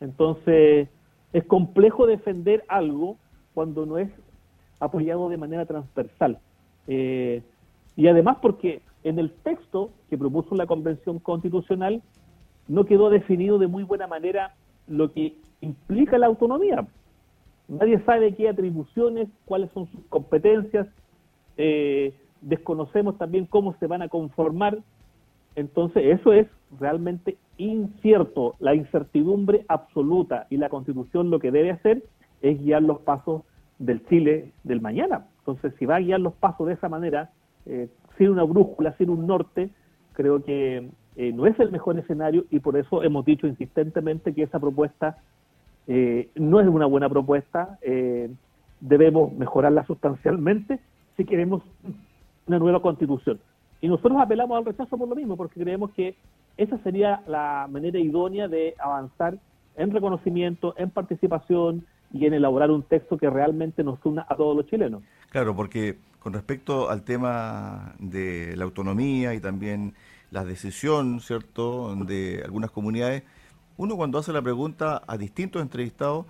Entonces, 0.00 0.88
es 1.32 1.44
complejo 1.44 2.06
defender 2.06 2.64
algo 2.68 3.16
cuando 3.52 3.84
no 3.84 3.98
es 3.98 4.10
apoyado 4.78 5.28
de 5.28 5.36
manera 5.36 5.66
transversal. 5.66 6.38
Eh, 6.86 7.42
y 7.96 8.06
además 8.06 8.38
porque 8.40 8.80
en 9.02 9.18
el 9.18 9.32
texto 9.32 9.90
que 10.08 10.16
propuso 10.18 10.54
la 10.54 10.66
Convención 10.66 11.18
Constitucional 11.18 12.00
no 12.68 12.84
quedó 12.84 13.10
definido 13.10 13.58
de 13.58 13.66
muy 13.66 13.82
buena 13.82 14.06
manera 14.06 14.54
lo 14.86 15.12
que 15.12 15.34
implica 15.60 16.18
la 16.18 16.26
autonomía. 16.26 16.86
Nadie 17.68 18.00
sabe 18.04 18.34
qué 18.34 18.48
atribuciones, 18.48 19.28
cuáles 19.44 19.70
son 19.72 19.86
sus 19.90 20.00
competencias, 20.08 20.86
eh, 21.56 22.14
desconocemos 22.40 23.18
también 23.18 23.46
cómo 23.46 23.74
se 23.78 23.86
van 23.86 24.02
a 24.02 24.08
conformar. 24.08 24.78
Entonces, 25.54 26.18
eso 26.18 26.32
es 26.32 26.46
realmente 26.78 27.36
incierto, 27.56 28.54
la 28.60 28.74
incertidumbre 28.74 29.64
absoluta 29.68 30.46
y 30.50 30.56
la 30.56 30.68
constitución 30.68 31.30
lo 31.30 31.40
que 31.40 31.50
debe 31.50 31.72
hacer 31.72 32.04
es 32.40 32.62
guiar 32.62 32.82
los 32.82 33.00
pasos 33.00 33.42
del 33.78 34.04
Chile 34.06 34.52
del 34.64 34.80
mañana. 34.80 35.26
Entonces, 35.40 35.74
si 35.78 35.86
va 35.86 35.96
a 35.96 36.00
guiar 36.00 36.20
los 36.20 36.34
pasos 36.34 36.66
de 36.68 36.74
esa 36.74 36.88
manera, 36.88 37.30
eh, 37.66 37.88
sin 38.16 38.30
una 38.30 38.44
brújula, 38.44 38.96
sin 38.96 39.10
un 39.10 39.26
norte, 39.26 39.70
creo 40.12 40.42
que 40.42 40.90
eh, 41.16 41.32
no 41.32 41.46
es 41.46 41.58
el 41.58 41.70
mejor 41.70 41.98
escenario 41.98 42.44
y 42.50 42.60
por 42.60 42.76
eso 42.76 43.02
hemos 43.02 43.24
dicho 43.24 43.46
insistentemente 43.46 44.34
que 44.34 44.44
esa 44.44 44.60
propuesta 44.60 45.18
eh, 45.88 46.30
no 46.36 46.60
es 46.60 46.68
una 46.68 46.86
buena 46.86 47.08
propuesta, 47.08 47.78
debemos 48.80 49.32
mejorarla 49.32 49.84
sustancialmente 49.86 50.78
si 51.16 51.24
queremos 51.24 51.62
una 52.46 52.60
nueva 52.60 52.80
constitución. 52.80 53.40
Y 53.80 53.88
nosotros 53.88 54.20
apelamos 54.20 54.56
al 54.56 54.64
rechazo 54.64 54.96
por 54.96 55.08
lo 55.08 55.16
mismo, 55.16 55.36
porque 55.36 55.60
creemos 55.60 55.90
que 55.92 56.14
esa 56.56 56.78
sería 56.78 57.22
la 57.26 57.66
manera 57.68 57.98
idónea 57.98 58.46
de 58.46 58.74
avanzar 58.78 59.38
en 59.76 59.90
reconocimiento, 59.90 60.74
en 60.76 60.90
participación, 60.90 61.84
y 62.12 62.26
en 62.26 62.34
elaborar 62.34 62.70
un 62.70 62.82
texto 62.82 63.18
que 63.18 63.28
realmente 63.28 63.84
nos 63.84 63.98
una 64.04 64.26
a 64.28 64.36
todos 64.36 64.56
los 64.56 64.66
chilenos. 64.66 65.02
Claro, 65.30 65.54
porque 65.54 65.98
con 66.18 66.32
respecto 66.32 66.90
al 66.90 67.02
tema 67.02 67.94
de 67.98 68.54
la 68.56 68.64
autonomía 68.64 69.34
y 69.34 69.40
también 69.40 69.94
la 70.30 70.44
decisión, 70.44 71.20
¿cierto?, 71.20 71.94
de 71.96 72.42
algunas 72.44 72.70
comunidades, 72.70 73.24
uno 73.78 73.96
cuando 73.96 74.18
hace 74.18 74.32
la 74.32 74.42
pregunta 74.42 75.02
a 75.06 75.16
distintos 75.16 75.62
entrevistados 75.62 76.26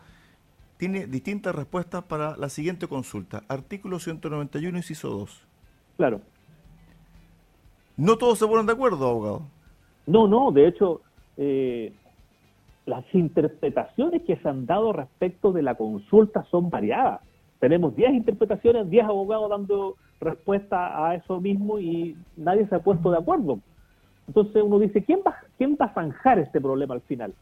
tiene 0.76 1.06
distintas 1.06 1.54
respuestas 1.54 2.04
para 2.04 2.36
la 2.36 2.48
siguiente 2.48 2.86
consulta. 2.86 3.42
Artículo 3.48 3.98
191, 3.98 4.76
inciso 4.76 5.08
2. 5.08 5.46
Claro. 5.96 6.20
No 7.96 8.16
todos 8.16 8.38
se 8.38 8.46
ponen 8.46 8.66
de 8.66 8.72
acuerdo, 8.72 9.08
abogado. 9.08 9.42
No, 10.06 10.28
no, 10.28 10.52
de 10.52 10.68
hecho, 10.68 11.00
eh, 11.36 11.92
las 12.86 13.04
interpretaciones 13.12 14.22
que 14.22 14.36
se 14.36 14.48
han 14.48 14.66
dado 14.66 14.92
respecto 14.92 15.50
de 15.50 15.62
la 15.62 15.74
consulta 15.74 16.44
son 16.50 16.70
variadas. 16.70 17.20
Tenemos 17.58 17.96
10 17.96 18.12
interpretaciones, 18.12 18.88
10 18.88 19.04
abogados 19.06 19.50
dando 19.50 19.96
respuesta 20.20 21.08
a 21.08 21.16
eso 21.16 21.40
mismo 21.40 21.80
y 21.80 22.16
nadie 22.36 22.68
se 22.68 22.76
ha 22.76 22.80
puesto 22.80 23.10
de 23.10 23.18
acuerdo. 23.18 23.58
Entonces 24.28 24.62
uno 24.62 24.78
dice, 24.78 25.02
¿quién 25.02 25.20
va, 25.26 25.34
quién 25.58 25.76
va 25.78 25.86
a 25.86 25.94
zanjar 25.94 26.38
este 26.38 26.60
problema 26.60 26.94
al 26.94 27.02
final? 27.02 27.34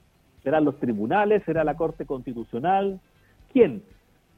¿Serán 0.42 0.64
los 0.64 0.76
tribunales? 0.78 1.44
¿Será 1.44 1.62
la 1.62 1.76
Corte 1.76 2.06
Constitucional? 2.06 2.98
¿Quién? 3.52 3.82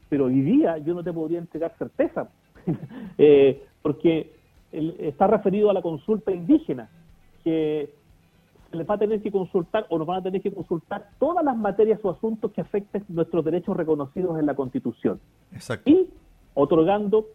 Pero 0.08 0.26
hoy 0.26 0.40
día 0.40 0.78
yo 0.78 0.94
no 0.94 1.02
te 1.02 1.12
podría 1.12 1.38
entregar 1.38 1.74
certeza, 1.78 2.28
eh, 3.18 3.64
porque 3.80 4.32
está 4.72 5.26
referido 5.26 5.70
a 5.70 5.72
la 5.72 5.82
consulta 5.82 6.32
indígena, 6.32 6.90
que 7.44 7.90
se 8.70 8.76
les 8.76 8.88
va 8.88 8.94
a 8.94 8.98
tener 8.98 9.22
que 9.22 9.30
consultar 9.30 9.86
o 9.88 9.98
nos 9.98 10.06
van 10.06 10.18
a 10.18 10.22
tener 10.22 10.42
que 10.42 10.52
consultar 10.52 11.08
todas 11.18 11.44
las 11.44 11.56
materias 11.56 12.00
o 12.02 12.10
asuntos 12.10 12.52
que 12.52 12.60
afecten 12.60 13.04
nuestros 13.08 13.44
derechos 13.44 13.76
reconocidos 13.76 14.38
en 14.38 14.46
la 14.46 14.54
Constitución. 14.54 15.20
Y 15.86 16.10
otorgando 16.54 17.26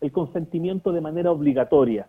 el 0.00 0.10
consentimiento 0.10 0.92
de 0.92 1.00
manera 1.00 1.30
obligatoria. 1.30 2.08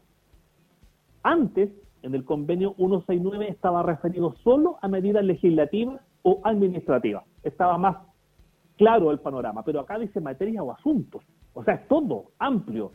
Antes, 1.23 1.69
en 2.03 2.15
el 2.15 2.25
convenio 2.25 2.73
169 2.77 3.49
estaba 3.49 3.83
referido 3.83 4.35
solo 4.43 4.77
a 4.81 4.87
medidas 4.87 5.23
legislativas 5.23 6.01
o 6.23 6.41
administrativas. 6.43 7.23
Estaba 7.43 7.77
más 7.77 7.97
claro 8.77 9.11
el 9.11 9.19
panorama, 9.19 9.63
pero 9.63 9.79
acá 9.79 9.99
dice 9.99 10.19
materias 10.19 10.63
o 10.65 10.71
asuntos. 10.71 11.23
O 11.53 11.63
sea, 11.63 11.75
es 11.75 11.87
todo 11.87 12.31
amplio. 12.39 12.91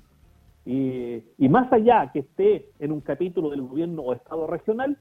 Y, 0.64 1.22
y 1.38 1.48
más 1.48 1.72
allá 1.72 2.10
que 2.12 2.20
esté 2.20 2.70
en 2.80 2.90
un 2.90 3.00
capítulo 3.00 3.50
del 3.50 3.62
gobierno 3.62 4.02
o 4.02 4.12
Estado 4.12 4.46
regional, 4.46 4.98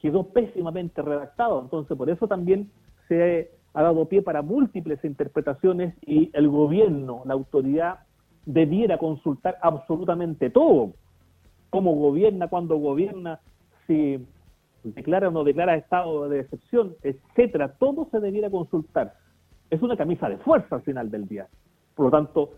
quedó 0.00 0.24
pésimamente 0.24 1.00
redactado. 1.02 1.60
Entonces, 1.60 1.96
por 1.96 2.10
eso 2.10 2.26
también 2.26 2.70
se 3.08 3.50
ha 3.72 3.82
dado 3.82 4.06
pie 4.06 4.22
para 4.22 4.42
múltiples 4.42 5.02
interpretaciones 5.04 5.94
y 6.02 6.30
el 6.32 6.48
gobierno, 6.48 7.22
la 7.24 7.34
autoridad, 7.34 8.00
debiera 8.44 8.98
consultar 8.98 9.58
absolutamente 9.62 10.50
todo. 10.50 10.94
Cómo 11.70 11.94
gobierna, 11.94 12.48
cuándo 12.48 12.76
gobierna, 12.76 13.40
si 13.86 14.24
declara 14.82 15.28
o 15.28 15.30
no 15.30 15.44
declara 15.44 15.76
estado 15.76 16.28
de 16.28 16.40
excepción, 16.40 16.94
etcétera. 17.02 17.74
Todo 17.78 18.08
se 18.10 18.20
debiera 18.20 18.50
consultar. 18.50 19.14
Es 19.70 19.82
una 19.82 19.96
camisa 19.96 20.28
de 20.28 20.38
fuerza 20.38 20.76
al 20.76 20.82
final 20.82 21.10
del 21.10 21.26
día. 21.26 21.48
Por 21.94 22.06
lo 22.06 22.10
tanto, 22.10 22.50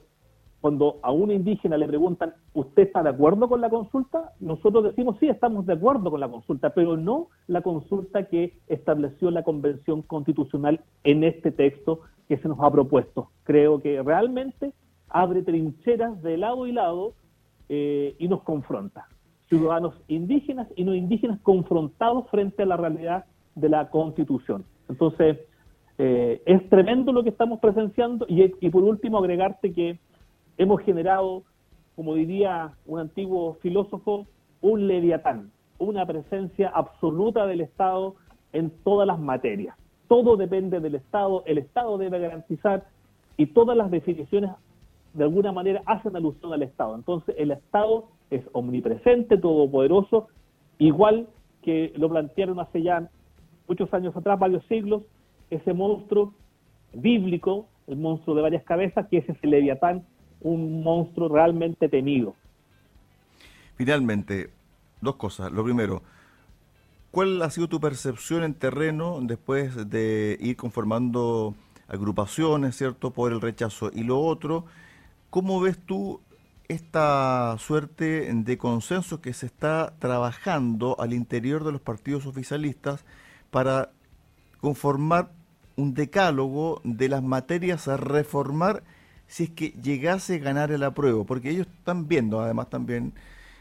cuando 0.63 1.01
a 1.03 1.11
un 1.11 1.33
indígena 1.33 1.77
le 1.77 1.89
preguntan, 1.89 2.35
¿usted 2.55 2.85
está 2.85 3.03
de 3.03 3.11
acuerdo 3.11 3.49
con 3.49 3.61
la 3.61 3.69
consulta? 3.69 4.33
Nosotros 4.39 4.85
decimos, 4.85 5.17
sí, 5.19 5.29
estamos 5.29 5.67
de 5.67 5.73
acuerdo 5.73 6.11
con 6.11 6.21
la 6.21 6.29
consulta, 6.29 6.71
pero 6.71 6.97
no 6.97 7.29
la 7.49 7.63
consulta 7.63 8.29
que 8.29 8.57
estableció 8.69 9.33
la 9.33 9.43
Convención 9.43 10.03
Constitucional 10.03 10.81
en 11.03 11.25
este 11.25 11.51
texto 11.51 12.01
que 12.29 12.39
se 12.39 12.49
nos 12.49 12.61
ha 12.61 12.71
propuesto. 12.71 13.31
Creo 13.43 13.83
que 13.83 14.01
realmente 14.03 14.73
abre 15.09 15.43
trincheras 15.43 16.23
de 16.23 16.37
lado 16.37 16.67
y 16.69 16.73
lado 16.73 17.15
eh, 17.75 18.17
y 18.19 18.29
nos 18.29 18.43
confronta. 18.43 19.07
Ciudadanos 19.49 19.95
indígenas 20.07 20.69
y 20.77 20.85
no 20.85 20.95
indígenas 20.95 21.41
confrontados 21.41 22.29
frente 22.29 22.65
a 22.65 22.67
la 22.67 22.77
realidad 22.77 23.25
de 23.55 23.71
la 23.71 23.89
Constitución. 23.89 24.67
Entonces, 24.91 25.39
eh, 25.97 26.43
es 26.45 26.69
tremendo 26.69 27.15
lo 27.15 27.23
que 27.23 27.31
estamos 27.31 27.61
presenciando 27.61 28.27
y, 28.29 28.43
y 28.61 28.69
por 28.69 28.83
último 28.85 29.17
agregarte 29.17 29.73
que 29.73 29.99
hemos 30.59 30.83
generado, 30.83 31.45
como 31.97 32.15
diría 32.15 32.73
un 32.85 33.01
antiguo 33.01 33.55
filósofo, 33.63 34.27
un 34.61 34.87
leviatán, 34.87 35.51
una 35.79 36.05
presencia 36.05 36.69
absoluta 36.69 37.47
del 37.47 37.63
Estado 37.63 38.17
en 38.53 38.71
todas 38.85 39.07
las 39.07 39.19
materias. 39.19 39.75
Todo 40.09 40.37
depende 40.37 40.79
del 40.79 40.97
Estado, 40.97 41.43
el 41.47 41.57
Estado 41.57 41.97
debe 41.97 42.19
garantizar 42.19 42.85
y 43.39 43.47
todas 43.47 43.79
las 43.79 43.91
definiciones 43.91 44.51
de 45.15 45.25
alguna 45.25 45.53
manera 45.53 45.83
hacen 45.87 46.17
alusión 46.17 46.53
al 46.53 46.63
Estado. 46.63 46.95
Entonces 46.95 47.35
el 47.39 47.51
Estado 47.51 48.09
es 48.31 48.43
omnipresente, 48.53 49.37
todopoderoso, 49.37 50.29
igual 50.79 51.29
que 51.63 51.93
lo 51.97 52.09
plantearon 52.09 52.61
hace 52.61 52.83
ya 52.83 53.09
muchos 53.69 53.93
años 53.95 54.17
atrás, 54.17 54.39
varios 54.39 54.65
siglos, 54.67 55.03
ese 55.51 55.73
monstruo 55.75 56.35
bíblico, 56.93 57.67
el 57.87 57.97
monstruo 57.97 58.35
de 58.37 58.43
varias 58.43 58.65
cabezas, 58.65 59.07
que 59.09 59.19
es 59.19 59.29
ese 59.29 59.47
leviatán 59.47 60.05
un 60.41 60.83
monstruo 60.83 61.29
realmente 61.29 61.89
temido. 61.89 62.35
Finalmente, 63.77 64.51
dos 65.01 65.17
cosas. 65.17 65.53
Lo 65.53 65.63
primero, 65.63 66.03
¿cuál 67.11 67.41
ha 67.43 67.51
sido 67.51 67.69
tu 67.69 67.81
percepción 67.81 68.43
en 68.43 68.55
terreno 68.55 69.19
después 69.23 69.89
de 69.89 70.37
ir 70.41 70.57
conformando 70.57 71.55
agrupaciones, 71.93 72.77
¿cierto?, 72.77 73.11
por 73.13 73.33
el 73.33 73.41
rechazo. 73.41 73.91
Y 73.93 74.03
lo 74.03 74.19
otro, 74.21 74.65
¿cómo 75.33 75.63
ves 75.63 75.79
tú 75.79 76.21
esta 76.69 77.57
suerte 77.59 78.31
de 78.31 78.59
consenso 78.59 79.23
que 79.23 79.33
se 79.33 79.47
está 79.47 79.95
trabajando 79.99 80.95
al 81.01 81.15
interior 81.15 81.65
de 81.65 81.73
los 81.73 81.81
partidos 81.81 82.27
oficialistas 82.27 83.07
para 83.51 83.93
conformar 84.61 85.33
un 85.77 85.95
decálogo 85.95 86.83
de 86.85 87.09
las 87.09 87.23
materias 87.23 87.89
a 87.89 87.97
reformar 87.97 88.83
si 89.27 89.45
es 89.45 89.51
que 89.51 89.71
llegase 89.71 90.35
a 90.35 90.39
ganar 90.39 90.71
el 90.71 90.83
apruebo, 90.83 91.25
porque 91.25 91.49
ellos 91.49 91.67
están 91.79 92.09
viendo 92.09 92.43
además 92.43 92.69
también, 92.69 93.15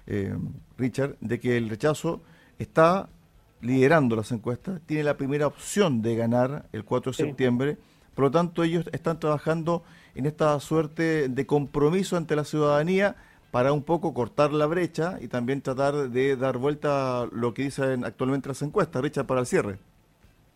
eh, 0.07 0.36
Richard, 0.77 1.15
de 1.21 1.39
que 1.39 1.55
el 1.55 1.69
rechazo 1.69 2.21
está 2.60 3.07
liderando 3.62 4.17
las 4.17 4.34
encuestas, 4.34 4.81
tiene 4.86 5.05
la 5.05 5.15
primera 5.15 5.47
opción 5.47 6.01
de 6.01 6.17
ganar 6.17 6.65
el 6.73 6.84
4 6.84 7.13
de 7.13 7.15
septiembre, 7.15 7.77
por 8.21 8.27
lo 8.27 8.39
tanto 8.39 8.62
ellos 8.62 8.88
están 8.93 9.19
trabajando 9.19 9.81
en 10.13 10.27
esta 10.27 10.60
suerte 10.60 11.27
de 11.27 11.45
compromiso 11.47 12.17
ante 12.17 12.36
la 12.36 12.43
ciudadanía 12.43 13.15
para 13.49 13.73
un 13.73 13.81
poco 13.81 14.13
cortar 14.13 14.53
la 14.53 14.67
brecha 14.67 15.17
y 15.19 15.27
también 15.27 15.62
tratar 15.62 16.12
de 16.12 16.36
dar 16.36 16.60
vuelta 16.60 17.25
lo 17.31 17.55
que 17.55 17.63
dicen 17.63 18.05
actualmente 18.05 18.47
las 18.47 18.62
encuestas. 18.62 19.01
Richard, 19.01 19.25
para 19.25 19.39
el 19.39 19.47
cierre. 19.47 19.79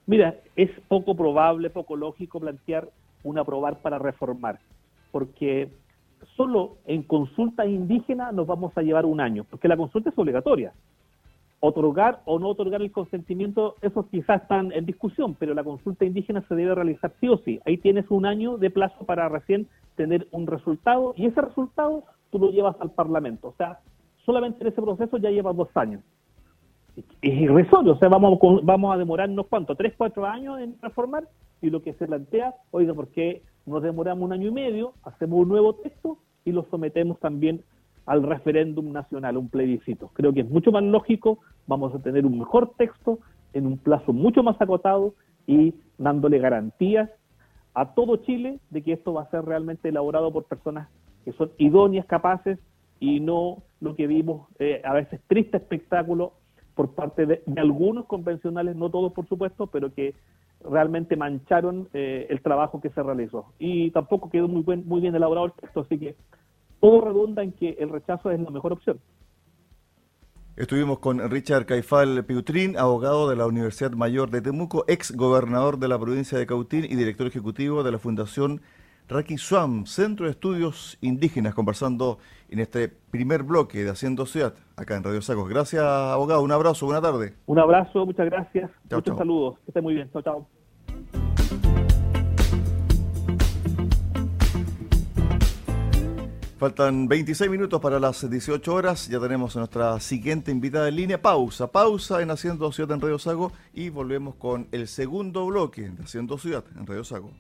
Mira, 0.06 0.36
es 0.56 0.70
poco 0.88 1.16
probable, 1.16 1.72
poco 1.72 1.96
lógico 1.96 2.40
plantear 2.40 2.88
un 3.24 3.40
aprobar 3.40 3.80
para 3.80 3.98
reformar 3.98 4.60
porque 5.12 5.72
solo 6.36 6.78
en 6.86 7.02
consulta 7.02 7.66
indígena 7.66 8.32
nos 8.32 8.46
vamos 8.46 8.78
a 8.78 8.84
llevar 8.84 9.08
un 9.08 9.20
año, 9.20 9.44
porque 9.50 9.68
la 9.68 9.76
consulta 9.76 10.12
es 10.12 10.20
obligatoria. 10.20 10.72
Otorgar 11.66 12.22
o 12.26 12.38
no 12.38 12.50
otorgar 12.50 12.82
el 12.84 12.92
consentimiento, 12.92 13.76
eso 13.82 14.08
quizás 14.10 14.44
están 14.44 14.72
en 14.72 14.86
discusión, 14.86 15.36
pero 15.40 15.56
la 15.56 15.64
consulta 15.64 16.06
indígena 16.06 16.46
se 16.48 16.54
debe 16.54 16.76
realizar 16.76 17.12
sí 17.20 17.28
o 17.28 17.38
sí. 17.40 17.60
Ahí 17.66 17.78
tienes 17.78 18.06
un 18.10 18.28
año 18.28 18.58
de 18.58 18.70
plazo 18.70 19.04
para 19.06 19.28
recién 19.30 19.68
tener 19.96 20.28
un 20.30 20.46
resultado 20.46 21.16
y 21.18 21.26
ese 21.26 21.42
resultado 21.42 22.04
tú 22.30 22.38
lo 22.38 22.52
llevas 22.52 22.76
al 22.82 22.92
Parlamento. 22.92 23.48
O 23.48 23.56
sea, 23.58 23.80
solamente 24.26 24.62
en 24.62 24.68
ese 24.68 24.82
proceso 24.82 25.18
ya 25.18 25.32
llevas 25.32 25.56
dos 25.56 25.70
años. 25.76 26.04
Es 26.96 27.34
irrisorio, 27.34 27.94
o 27.94 27.98
sea, 27.98 28.10
vamos, 28.10 28.38
vamos 28.62 28.94
a 28.94 28.98
demorarnos 28.98 29.48
cuánto, 29.48 29.76
tres, 29.76 29.94
cuatro 29.98 30.26
años 30.26 30.60
en 30.60 30.76
reformar 30.84 31.24
y 31.62 31.72
lo 31.72 31.82
que 31.82 31.94
se 31.94 32.06
plantea, 32.06 32.54
oiga, 32.70 32.94
¿por 32.94 33.08
qué 33.08 33.42
nos 33.66 33.82
demoramos 33.82 34.24
un 34.24 34.34
año 34.34 34.50
y 34.50 34.52
medio, 34.52 34.94
hacemos 35.04 35.40
un 35.40 35.50
nuevo 35.50 35.74
texto 35.74 36.20
y 36.46 36.52
lo 36.52 36.64
sometemos 36.70 37.20
también 37.20 37.64
al 38.06 38.24
referéndum 38.24 38.92
nacional, 38.92 39.38
un 39.38 39.50
plebiscito. 39.50 40.10
Creo 40.14 40.34
que 40.34 40.42
es 40.42 40.50
mucho 40.50 40.72
más 40.72 40.84
lógico, 40.84 41.40
vamos 41.68 41.94
a 41.96 42.00
tener 42.00 42.26
un 42.26 42.40
mejor 42.40 42.74
texto, 42.78 43.20
en 43.54 43.66
un 43.66 43.78
plazo 43.78 44.14
mucho 44.14 44.44
más 44.44 44.62
acotado 44.62 45.16
y 45.48 45.74
dándole 45.98 46.40
garantías 46.40 47.10
a 47.74 47.94
todo 47.94 48.18
Chile 48.18 48.60
de 48.70 48.82
que 48.82 48.94
esto 48.94 49.14
va 49.14 49.24
a 49.24 49.30
ser 49.30 49.46
realmente 49.46 49.90
elaborado 49.90 50.32
por 50.32 50.46
personas 50.46 50.90
que 51.24 51.32
son 51.34 51.52
idóneas, 51.58 52.06
capaces 52.06 52.60
y 53.00 53.20
no 53.20 53.64
lo 53.82 53.96
que 53.96 54.08
vimos 54.08 54.48
eh, 54.60 54.82
a 54.84 54.94
veces 54.94 55.20
triste 55.28 55.58
espectáculo 55.58 56.34
por 56.76 56.94
parte 56.94 57.26
de, 57.26 57.42
algunos 57.58 58.06
convencionales, 58.06 58.76
no 58.76 58.90
todos 58.90 59.14
por 59.14 59.28
supuesto, 59.28 59.68
pero 59.68 59.94
que 59.94 60.14
realmente 60.62 61.16
mancharon 61.16 61.88
eh, 61.94 62.28
el 62.30 62.42
trabajo 62.42 62.82
que 62.82 62.90
se 62.90 63.02
realizó. 63.02 63.54
Y 63.60 63.92
tampoco 63.92 64.30
quedó 64.30 64.48
muy, 64.48 64.62
buen, 64.62 64.86
muy 64.86 65.00
bien 65.00 65.16
elaborado 65.16 65.48
el 65.48 65.54
texto, 65.54 65.82
así 65.82 65.98
que 65.98 66.16
todo 66.86 67.02
redunda 67.02 67.42
en 67.42 67.52
que 67.52 67.72
el 67.80 67.90
rechazo 67.90 68.30
es 68.30 68.40
la 68.40 68.52
mejor 68.52 68.74
opción. 68.74 69.00
Estuvimos 70.56 71.00
con 71.00 71.18
Richard 71.32 71.66
Caifal 71.66 72.24
Piutrín, 72.26 72.78
abogado 72.78 73.28
de 73.28 73.36
la 73.36 73.48
Universidad 73.48 73.90
Mayor 73.94 74.30
de 74.30 74.42
Temuco, 74.42 74.86
ex 74.88 75.12
gobernador 75.16 75.80
de 75.80 75.88
la 75.88 75.98
provincia 75.98 76.38
de 76.38 76.46
Cautín 76.46 76.86
y 76.86 76.96
director 76.96 77.26
ejecutivo 77.26 77.82
de 77.82 77.92
la 77.92 77.98
Fundación 77.98 78.62
Raki 79.08 79.40
Swam, 79.40 79.88
Centro 79.88 80.28
de 80.28 80.34
Estudios 80.34 81.00
Indígenas, 81.02 81.56
conversando 81.56 82.20
en 82.50 82.60
este 82.60 82.88
primer 82.88 83.42
bloque 83.42 83.84
de 83.84 83.90
Haciendo 83.90 84.28
Ciudad, 84.28 84.54
acá 84.78 84.96
en 84.96 85.04
Radio 85.04 85.24
Sacos. 85.24 85.50
Gracias, 85.50 85.82
abogado. 85.82 86.44
Un 86.44 86.52
abrazo, 86.52 86.86
buena 86.86 87.02
tarde. 87.02 87.34
Un 87.48 87.58
abrazo, 87.58 88.06
muchas 88.06 88.28
gracias. 88.28 88.70
Muchos 88.92 89.18
saludos. 89.18 89.58
Que 89.66 89.72
esté 89.72 89.82
muy 89.82 89.96
bien. 89.96 90.08
Chao, 90.12 90.22
chao. 90.22 90.48
Faltan 96.58 97.10
26 97.10 97.52
minutos 97.52 97.82
para 97.82 98.00
las 98.00 98.30
18 98.30 98.74
horas. 98.74 99.10
Ya 99.10 99.20
tenemos 99.20 99.56
a 99.58 99.60
nuestra 99.60 100.00
siguiente 100.00 100.52
invitada 100.52 100.88
en 100.88 100.96
línea. 100.96 101.22
Pausa, 101.22 101.68
pausa 101.68 102.22
en 102.22 102.32
Haciendo 102.32 102.72
Ciudad 102.72 102.94
en 102.94 103.02
Radio 103.02 103.20
Sago 103.20 103.52
y 103.74 103.90
volvemos 103.90 104.36
con 104.36 104.70
el 104.72 104.88
segundo 104.88 105.46
bloque 105.46 105.90
de 105.90 106.04
Haciendo 106.04 106.38
Ciudad 106.38 106.64
en 106.78 106.88
Radio 106.88 107.04
Sago. 107.04 107.32